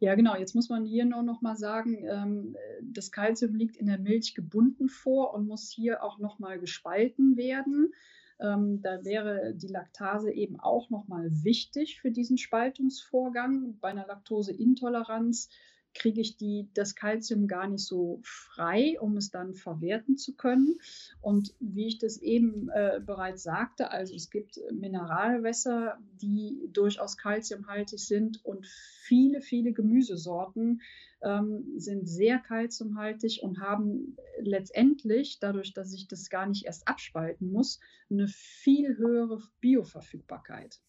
Ja, 0.00 0.14
genau. 0.16 0.36
Jetzt 0.36 0.54
muss 0.54 0.68
man 0.68 0.84
hier 0.84 1.04
nur 1.04 1.22
noch 1.22 1.40
mal 1.40 1.56
sagen, 1.56 2.04
ähm, 2.10 2.56
das 2.82 3.10
Kalzium 3.10 3.54
liegt 3.54 3.76
in 3.76 3.86
der 3.86 3.98
Milch 3.98 4.34
gebunden 4.34 4.88
vor 4.88 5.32
und 5.34 5.46
muss 5.46 5.70
hier 5.70 6.02
auch 6.02 6.18
noch 6.18 6.38
mal 6.38 6.58
gespalten 6.58 7.36
werden. 7.36 7.92
Ähm, 8.40 8.80
da 8.82 9.04
wäre 9.04 9.54
die 9.54 9.68
Laktase 9.68 10.32
eben 10.32 10.58
auch 10.58 10.90
nochmal 10.90 11.30
wichtig 11.44 12.00
für 12.00 12.10
diesen 12.10 12.38
Spaltungsvorgang. 12.38 13.78
Bei 13.80 13.88
einer 13.88 14.06
Laktoseintoleranz 14.06 15.48
kriege 15.94 16.20
ich 16.20 16.36
die, 16.36 16.68
das 16.74 16.94
Kalzium 16.94 17.46
gar 17.46 17.68
nicht 17.68 17.84
so 17.84 18.20
frei, 18.22 18.98
um 19.00 19.16
es 19.16 19.30
dann 19.30 19.54
verwerten 19.54 20.16
zu 20.16 20.34
können. 20.34 20.78
Und 21.20 21.54
wie 21.60 21.86
ich 21.86 21.98
das 21.98 22.18
eben 22.18 22.68
äh, 22.70 23.00
bereits 23.04 23.42
sagte, 23.42 23.90
also 23.90 24.14
es 24.14 24.30
gibt 24.30 24.60
Mineralwässer, 24.72 25.98
die 26.20 26.68
durchaus 26.72 27.16
kalziumhaltig 27.16 28.00
sind 28.00 28.44
und 28.44 28.66
viele, 28.66 29.40
viele 29.40 29.72
Gemüsesorten 29.72 30.82
ähm, 31.22 31.64
sind 31.76 32.08
sehr 32.08 32.38
kalziumhaltig 32.38 33.40
und 33.42 33.60
haben 33.60 34.16
letztendlich, 34.40 35.38
dadurch, 35.40 35.72
dass 35.72 35.92
ich 35.92 36.06
das 36.08 36.28
gar 36.28 36.46
nicht 36.46 36.66
erst 36.66 36.86
abspalten 36.86 37.50
muss, 37.50 37.80
eine 38.10 38.28
viel 38.28 38.96
höhere 38.96 39.40
Bioverfügbarkeit. 39.60 40.80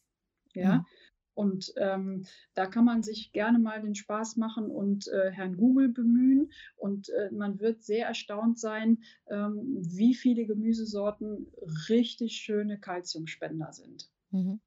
Ja, 0.54 0.78
mhm. 0.78 0.86
Und 1.36 1.74
ähm, 1.78 2.26
da 2.54 2.65
kann 2.65 2.86
man 2.86 3.04
sich 3.04 3.32
gerne 3.32 3.60
mal 3.60 3.82
den 3.82 3.93
Spaß 3.93 4.38
machen 4.38 4.71
und 4.71 5.08
äh, 5.10 5.32
Herrn 5.32 5.58
Google 5.58 5.89
bemühen. 5.89 6.52
Und 6.78 7.10
äh, 7.10 7.30
man 7.32 7.60
wird 7.60 7.84
sehr 7.84 8.08
erstaunt 8.08 8.58
sein, 8.58 9.04
ähm, 9.28 9.62
wie 9.78 10.15
viele 10.15 10.45
Gemüsesorten 10.45 11.48
richtig 11.89 12.38
schöne 12.38 12.80
Kalziumspender 12.80 13.71
sind. 13.74 14.10
Mhm. 14.32 14.60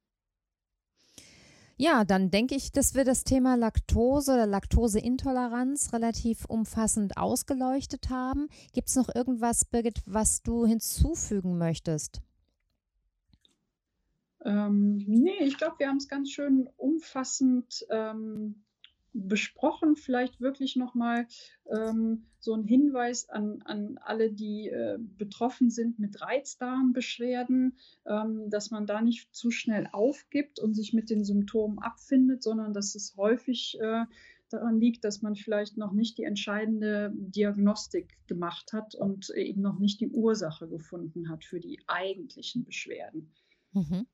Ja, 1.81 2.05
dann 2.05 2.33
denke 2.33 2.57
ich, 2.57 2.73
dass 2.73 2.97
wir 2.97 3.05
das 3.05 3.23
Thema 3.23 3.55
Laktose 3.55 4.33
oder 4.33 4.47
Laktoseintoleranz 4.47 5.93
relativ 5.93 6.45
umfassend 6.45 7.17
ausgeleuchtet 7.17 8.11
haben. 8.11 8.49
Gibt 8.73 8.89
es 8.89 8.97
noch 8.97 9.15
irgendwas, 9.15 9.65
Birgit, 9.65 10.03
was 10.05 10.43
du 10.43 10.67
hinzufügen 10.67 11.57
möchtest? 11.57 12.21
Ähm, 14.45 14.97
nee, 15.07 15.39
ich 15.41 15.59
glaube, 15.59 15.79
wir 15.79 15.89
haben 15.89 15.97
es 15.97 16.09
ganz 16.09 16.31
schön 16.31 16.69
umfassend 16.77 17.87
ähm, 17.91 18.63
besprochen. 19.13 19.97
Vielleicht 19.97 20.41
wirklich 20.41 20.77
nochmal 20.77 21.27
ähm, 21.71 22.27
so 22.39 22.55
ein 22.55 22.65
Hinweis 22.65 23.29
an, 23.29 23.63
an 23.63 23.99
alle, 23.99 24.33
die 24.33 24.69
äh, 24.69 24.99
betroffen 24.99 25.71
sind 25.71 25.99
mit 25.99 26.21
Reizdarmbeschwerden, 26.21 27.77
ähm, 28.07 28.51
dass 28.51 28.71
man 28.71 28.87
da 28.87 29.01
nicht 29.01 29.35
zu 29.35 29.51
schnell 29.51 29.89
aufgibt 29.93 30.61
und 30.61 30.75
sich 30.75 30.93
mit 30.93 31.11
den 31.11 31.25
Symptomen 31.25 31.79
abfindet, 31.79 32.43
sondern 32.43 32.73
dass 32.73 32.95
es 32.95 33.17
häufig 33.17 33.79
äh, 33.81 34.05
daran 34.51 34.81
liegt, 34.81 35.05
dass 35.05 35.21
man 35.21 35.35
vielleicht 35.35 35.77
noch 35.77 35.93
nicht 35.93 36.17
die 36.17 36.25
entscheidende 36.25 37.13
Diagnostik 37.15 38.17
gemacht 38.27 38.73
hat 38.73 38.95
und 38.95 39.31
eben 39.31 39.61
noch 39.61 39.79
nicht 39.79 40.01
die 40.01 40.09
Ursache 40.09 40.69
gefunden 40.69 41.29
hat 41.29 41.45
für 41.45 41.61
die 41.61 41.81
eigentlichen 41.87 42.65
Beschwerden. 42.65 43.31
Mhm. 43.73 44.07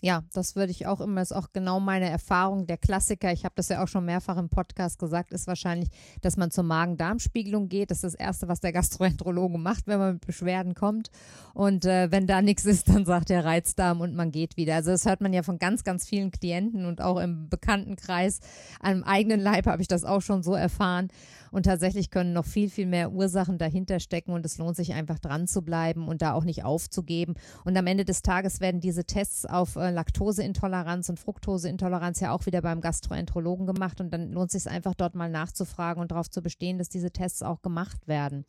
Ja, 0.00 0.22
das 0.32 0.54
würde 0.54 0.70
ich 0.70 0.86
auch 0.86 1.00
immer, 1.00 1.20
ist 1.20 1.34
auch 1.34 1.48
genau 1.52 1.80
meine 1.80 2.08
Erfahrung. 2.08 2.68
Der 2.68 2.76
Klassiker, 2.76 3.32
ich 3.32 3.44
habe 3.44 3.54
das 3.56 3.68
ja 3.68 3.82
auch 3.82 3.88
schon 3.88 4.04
mehrfach 4.04 4.36
im 4.36 4.48
Podcast 4.48 5.00
gesagt, 5.00 5.32
ist 5.32 5.48
wahrscheinlich, 5.48 5.88
dass 6.20 6.36
man 6.36 6.52
zur 6.52 6.62
Magen-Darm-Spiegelung 6.62 7.68
geht. 7.68 7.90
Das 7.90 8.04
ist 8.04 8.14
das 8.14 8.14
Erste, 8.14 8.46
was 8.46 8.60
der 8.60 8.72
Gastroenterologe 8.72 9.58
macht, 9.58 9.88
wenn 9.88 9.98
man 9.98 10.12
mit 10.14 10.26
Beschwerden 10.26 10.76
kommt. 10.76 11.10
Und 11.52 11.84
äh, 11.84 12.12
wenn 12.12 12.28
da 12.28 12.42
nichts 12.42 12.64
ist, 12.64 12.88
dann 12.88 13.06
sagt 13.06 13.28
der 13.28 13.44
Reizdarm 13.44 14.00
und 14.00 14.14
man 14.14 14.30
geht 14.30 14.56
wieder. 14.56 14.76
Also 14.76 14.92
das 14.92 15.04
hört 15.04 15.20
man 15.20 15.32
ja 15.32 15.42
von 15.42 15.58
ganz, 15.58 15.82
ganz 15.82 16.06
vielen 16.06 16.30
Klienten 16.30 16.86
und 16.86 17.00
auch 17.00 17.18
im 17.18 17.48
Bekanntenkreis. 17.48 18.38
Am 18.80 19.02
eigenen 19.02 19.40
Leib 19.40 19.66
habe 19.66 19.82
ich 19.82 19.88
das 19.88 20.04
auch 20.04 20.22
schon 20.22 20.44
so 20.44 20.54
erfahren. 20.54 21.08
Und 21.50 21.64
tatsächlich 21.64 22.10
können 22.10 22.32
noch 22.32 22.44
viel, 22.44 22.70
viel 22.70 22.86
mehr 22.86 23.12
Ursachen 23.12 23.58
dahinter 23.58 24.00
stecken 24.00 24.32
und 24.32 24.44
es 24.44 24.58
lohnt 24.58 24.76
sich 24.76 24.92
einfach 24.94 25.18
dran 25.18 25.46
zu 25.46 25.62
bleiben 25.62 26.08
und 26.08 26.22
da 26.22 26.32
auch 26.32 26.44
nicht 26.44 26.64
aufzugeben. 26.64 27.34
Und 27.64 27.76
am 27.76 27.86
Ende 27.86 28.04
des 28.04 28.22
Tages 28.22 28.60
werden 28.60 28.80
diese 28.80 29.04
Tests 29.04 29.46
auf 29.46 29.76
äh, 29.76 29.90
Laktoseintoleranz 29.90 31.08
und 31.08 31.18
Fructoseintoleranz 31.18 32.20
ja 32.20 32.32
auch 32.32 32.46
wieder 32.46 32.62
beim 32.62 32.80
Gastroenterologen 32.80 33.66
gemacht 33.66 34.00
und 34.00 34.12
dann 34.12 34.32
lohnt 34.32 34.54
es 34.54 34.62
sich 34.62 34.70
einfach 34.70 34.94
dort 34.94 35.14
mal 35.14 35.30
nachzufragen 35.30 36.00
und 36.00 36.10
darauf 36.10 36.30
zu 36.30 36.42
bestehen, 36.42 36.78
dass 36.78 36.88
diese 36.88 37.10
Tests 37.10 37.42
auch 37.42 37.62
gemacht 37.62 38.06
werden. 38.06 38.44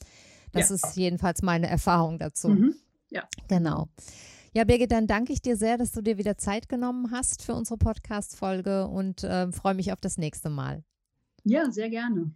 Das 0.52 0.70
ja. 0.70 0.76
ist 0.76 0.96
jedenfalls 0.96 1.42
meine 1.42 1.68
Erfahrung 1.68 2.20
dazu. 2.20 2.50
Mhm. 2.50 2.76
Ja. 3.10 3.24
Genau. 3.48 3.88
Ja, 4.54 4.64
Birgit, 4.64 4.92
dann 4.92 5.06
danke 5.06 5.32
ich 5.32 5.42
dir 5.42 5.56
sehr, 5.56 5.78
dass 5.78 5.92
du 5.92 6.02
dir 6.02 6.18
wieder 6.18 6.38
Zeit 6.38 6.70
genommen 6.70 7.12
hast 7.12 7.44
für 7.44 7.54
unsere 7.54 7.78
Podcast-Folge 7.78 8.88
und 8.88 9.24
äh, 9.24 9.52
freue 9.52 9.76
mich 9.76 9.94
auf 9.94 10.02
das 10.02 10.18
nächste 10.18 10.50
Mal. 10.50 10.84
Ja, 11.44 11.70
sehr 11.72 11.90
gerne. 11.90 12.32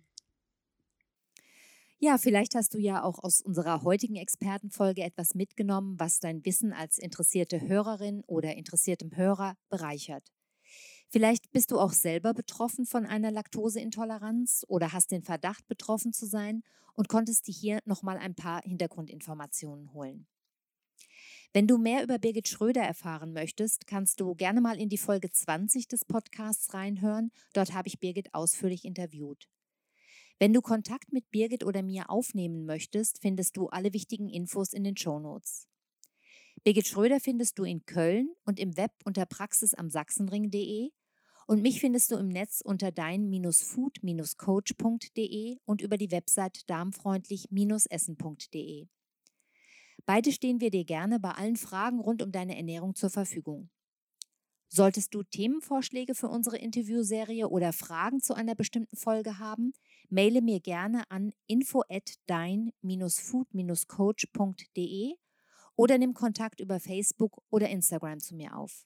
Ja, 2.00 2.18
vielleicht 2.18 2.56
hast 2.56 2.74
du 2.74 2.80
ja 2.80 3.04
auch 3.04 3.20
aus 3.24 3.42
unserer 3.42 3.84
heutigen 3.84 4.16
Expertenfolge 4.16 5.04
etwas 5.04 5.36
mitgenommen, 5.36 6.00
was 6.00 6.20
dein 6.20 6.46
Wissen 6.46 6.74
als 6.74 6.98
interessierte 6.98 7.62
Hörerin 7.62 8.24
oder 8.28 8.56
interessiertem 8.56 9.16
Hörer 9.16 9.56
bereichert. 9.70 10.28
Vielleicht 11.10 11.52
bist 11.52 11.72
du 11.72 11.80
auch 11.80 11.94
selber 11.94 12.34
betroffen 12.34 12.86
von 12.86 13.06
einer 13.06 13.32
Laktoseintoleranz 13.32 14.66
oder 14.68 14.94
hast 14.94 15.12
den 15.12 15.24
Verdacht, 15.24 15.68
betroffen 15.68 16.14
zu 16.14 16.26
sein 16.26 16.64
und 16.96 17.10
konntest 17.10 17.48
dir 17.48 17.54
hier 17.54 17.80
nochmal 17.86 18.18
ein 18.18 18.36
paar 18.36 18.62
Hintergrundinformationen 18.64 19.94
holen. 19.94 20.28
Wenn 21.54 21.68
du 21.68 21.78
mehr 21.78 22.04
über 22.04 22.20
Birgit 22.20 22.48
Schröder 22.50 22.82
erfahren 22.82 23.32
möchtest, 23.34 23.88
kannst 23.88 24.20
du 24.20 24.36
gerne 24.36 24.60
mal 24.62 24.78
in 24.80 24.90
die 24.90 24.98
Folge 24.98 25.30
20 25.32 25.88
des 25.88 26.04
Podcasts 26.06 26.74
reinhören. 26.74 27.32
Dort 27.54 27.74
habe 27.74 27.88
ich 27.88 28.00
Birgit 28.00 28.34
ausführlich 28.34 28.84
interviewt. 28.86 29.48
Wenn 30.40 30.54
du 30.54 30.62
Kontakt 30.62 31.14
mit 31.14 31.30
Birgit 31.32 31.64
oder 31.64 31.84
mir 31.84 32.10
aufnehmen 32.10 32.66
möchtest, 32.66 33.20
findest 33.22 33.58
du 33.58 33.68
alle 33.68 33.94
wichtigen 33.94 34.30
Infos 34.30 34.74
in 34.74 34.84
den 34.84 34.98
Shownotes. 34.98 35.68
Birgit 36.64 36.88
Schröder 36.88 37.20
findest 37.20 37.60
du 37.60 37.64
in 37.64 37.86
Köln 37.86 38.30
und 38.46 38.60
im 38.60 38.76
Web 38.78 38.92
unter 39.06 39.26
praxis 39.26 39.74
am 39.74 39.90
Sachsenring.de 39.90 40.92
und 41.46 41.62
mich 41.62 41.80
findest 41.80 42.12
du 42.12 42.16
im 42.16 42.30
Netz 42.30 42.62
unter 42.62 42.92
dein-food-coach.de 42.92 45.58
und 45.66 45.82
über 45.82 45.98
die 45.98 46.12
Website 46.12 46.70
darmfreundlich-essen.de. 46.70 48.88
Beide 50.06 50.32
stehen 50.32 50.62
wir 50.62 50.70
dir 50.72 50.86
gerne 50.86 51.20
bei 51.20 51.32
allen 51.32 51.56
Fragen 51.56 52.00
rund 52.00 52.22
um 52.22 52.32
deine 52.32 52.56
Ernährung 52.58 52.94
zur 52.96 53.10
Verfügung. 53.10 53.72
Solltest 54.68 55.14
du 55.14 55.24
Themenvorschläge 55.24 56.16
für 56.16 56.30
unsere 56.30 56.58
Interviewserie 56.58 57.48
oder 57.48 57.74
Fragen 57.74 58.22
zu 58.22 58.34
einer 58.34 58.56
bestimmten 58.56 58.98
Folge 58.98 59.38
haben, 59.38 59.74
maile 60.14 60.42
mir 60.42 60.60
gerne 60.60 61.10
an 61.10 61.32
info 61.48 61.82
at 61.90 62.14
dein-food-coach.de 62.28 65.16
oder 65.76 65.98
nimm 65.98 66.14
Kontakt 66.14 66.60
über 66.60 66.80
Facebook 66.80 67.42
oder 67.50 67.68
Instagram 67.70 68.20
zu 68.20 68.36
mir 68.36 68.56
auf. 68.56 68.86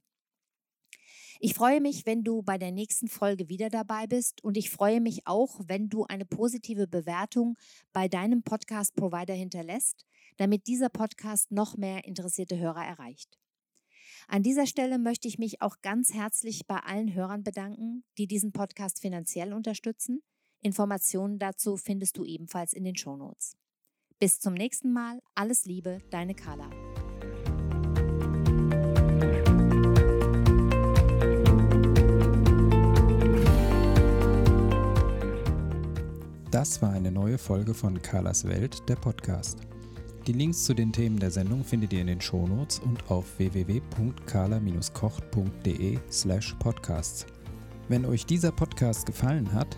Ich 1.40 1.54
freue 1.54 1.82
mich, 1.82 2.06
wenn 2.06 2.24
du 2.24 2.42
bei 2.42 2.58
der 2.58 2.72
nächsten 2.72 3.10
Folge 3.10 3.50
wieder 3.50 3.70
dabei 3.70 4.08
bist 4.08 4.42
und 4.44 4.58
ich 4.58 4.72
freue 4.72 5.02
mich 5.02 5.28
auch, 5.28 5.60
wenn 5.68 5.90
du 5.90 6.06
eine 6.06 6.26
positive 6.26 6.88
Bewertung 6.88 7.58
bei 7.94 8.08
deinem 8.08 8.42
Podcast-Provider 8.42 9.36
hinterlässt, 9.36 10.08
damit 10.38 10.66
dieser 10.66 10.90
Podcast 10.90 11.52
noch 11.52 11.78
mehr 11.78 12.06
interessierte 12.06 12.58
Hörer 12.58 12.84
erreicht. 12.86 13.38
An 14.28 14.42
dieser 14.44 14.66
Stelle 14.66 14.98
möchte 14.98 15.28
ich 15.28 15.38
mich 15.38 15.62
auch 15.62 15.76
ganz 15.82 16.14
herzlich 16.14 16.66
bei 16.68 16.78
allen 16.78 17.14
Hörern 17.14 17.44
bedanken, 17.44 18.04
die 18.18 18.28
diesen 18.28 18.52
Podcast 18.52 19.00
finanziell 19.00 19.54
unterstützen. 19.54 20.24
Informationen 20.62 21.40
dazu 21.40 21.78
findest 21.78 22.18
du 22.18 22.26
ebenfalls 22.26 22.74
in 22.74 22.84
den 22.84 22.96
Shownotes. 22.96 23.56
Bis 24.20 24.40
zum 24.40 24.54
nächsten 24.54 24.92
Mal, 24.92 25.22
alles 25.36 25.66
Liebe, 25.66 26.00
deine 26.10 26.34
Carla. 26.34 26.70
Das 36.52 36.82
war 36.82 36.92
eine 36.92 37.12
neue 37.12 37.38
Folge 37.38 37.76
von 37.76 38.02
Carlas 38.02 38.48
Welt, 38.48 38.90
der 38.90 38.96
Podcast. 38.96 39.60
Die 40.26 40.34
Links 40.34 40.64
zu 40.64 40.74
den 40.74 40.92
Themen 40.92 41.20
der 41.20 41.30
Sendung 41.30 41.64
findet 41.64 41.94
ihr 41.94 42.02
in 42.02 42.08
den 42.08 42.20
Shownotes 42.20 42.80
und 42.80 43.12
auf 43.12 43.38
www.kala-kocht.de 43.38 46.00
slash 46.10 46.56
podcasts. 46.56 47.28
Wenn 47.88 48.04
euch 48.06 48.26
dieser 48.26 48.52
Podcast 48.52 49.06
gefallen 49.06 49.54
hat, 49.54 49.78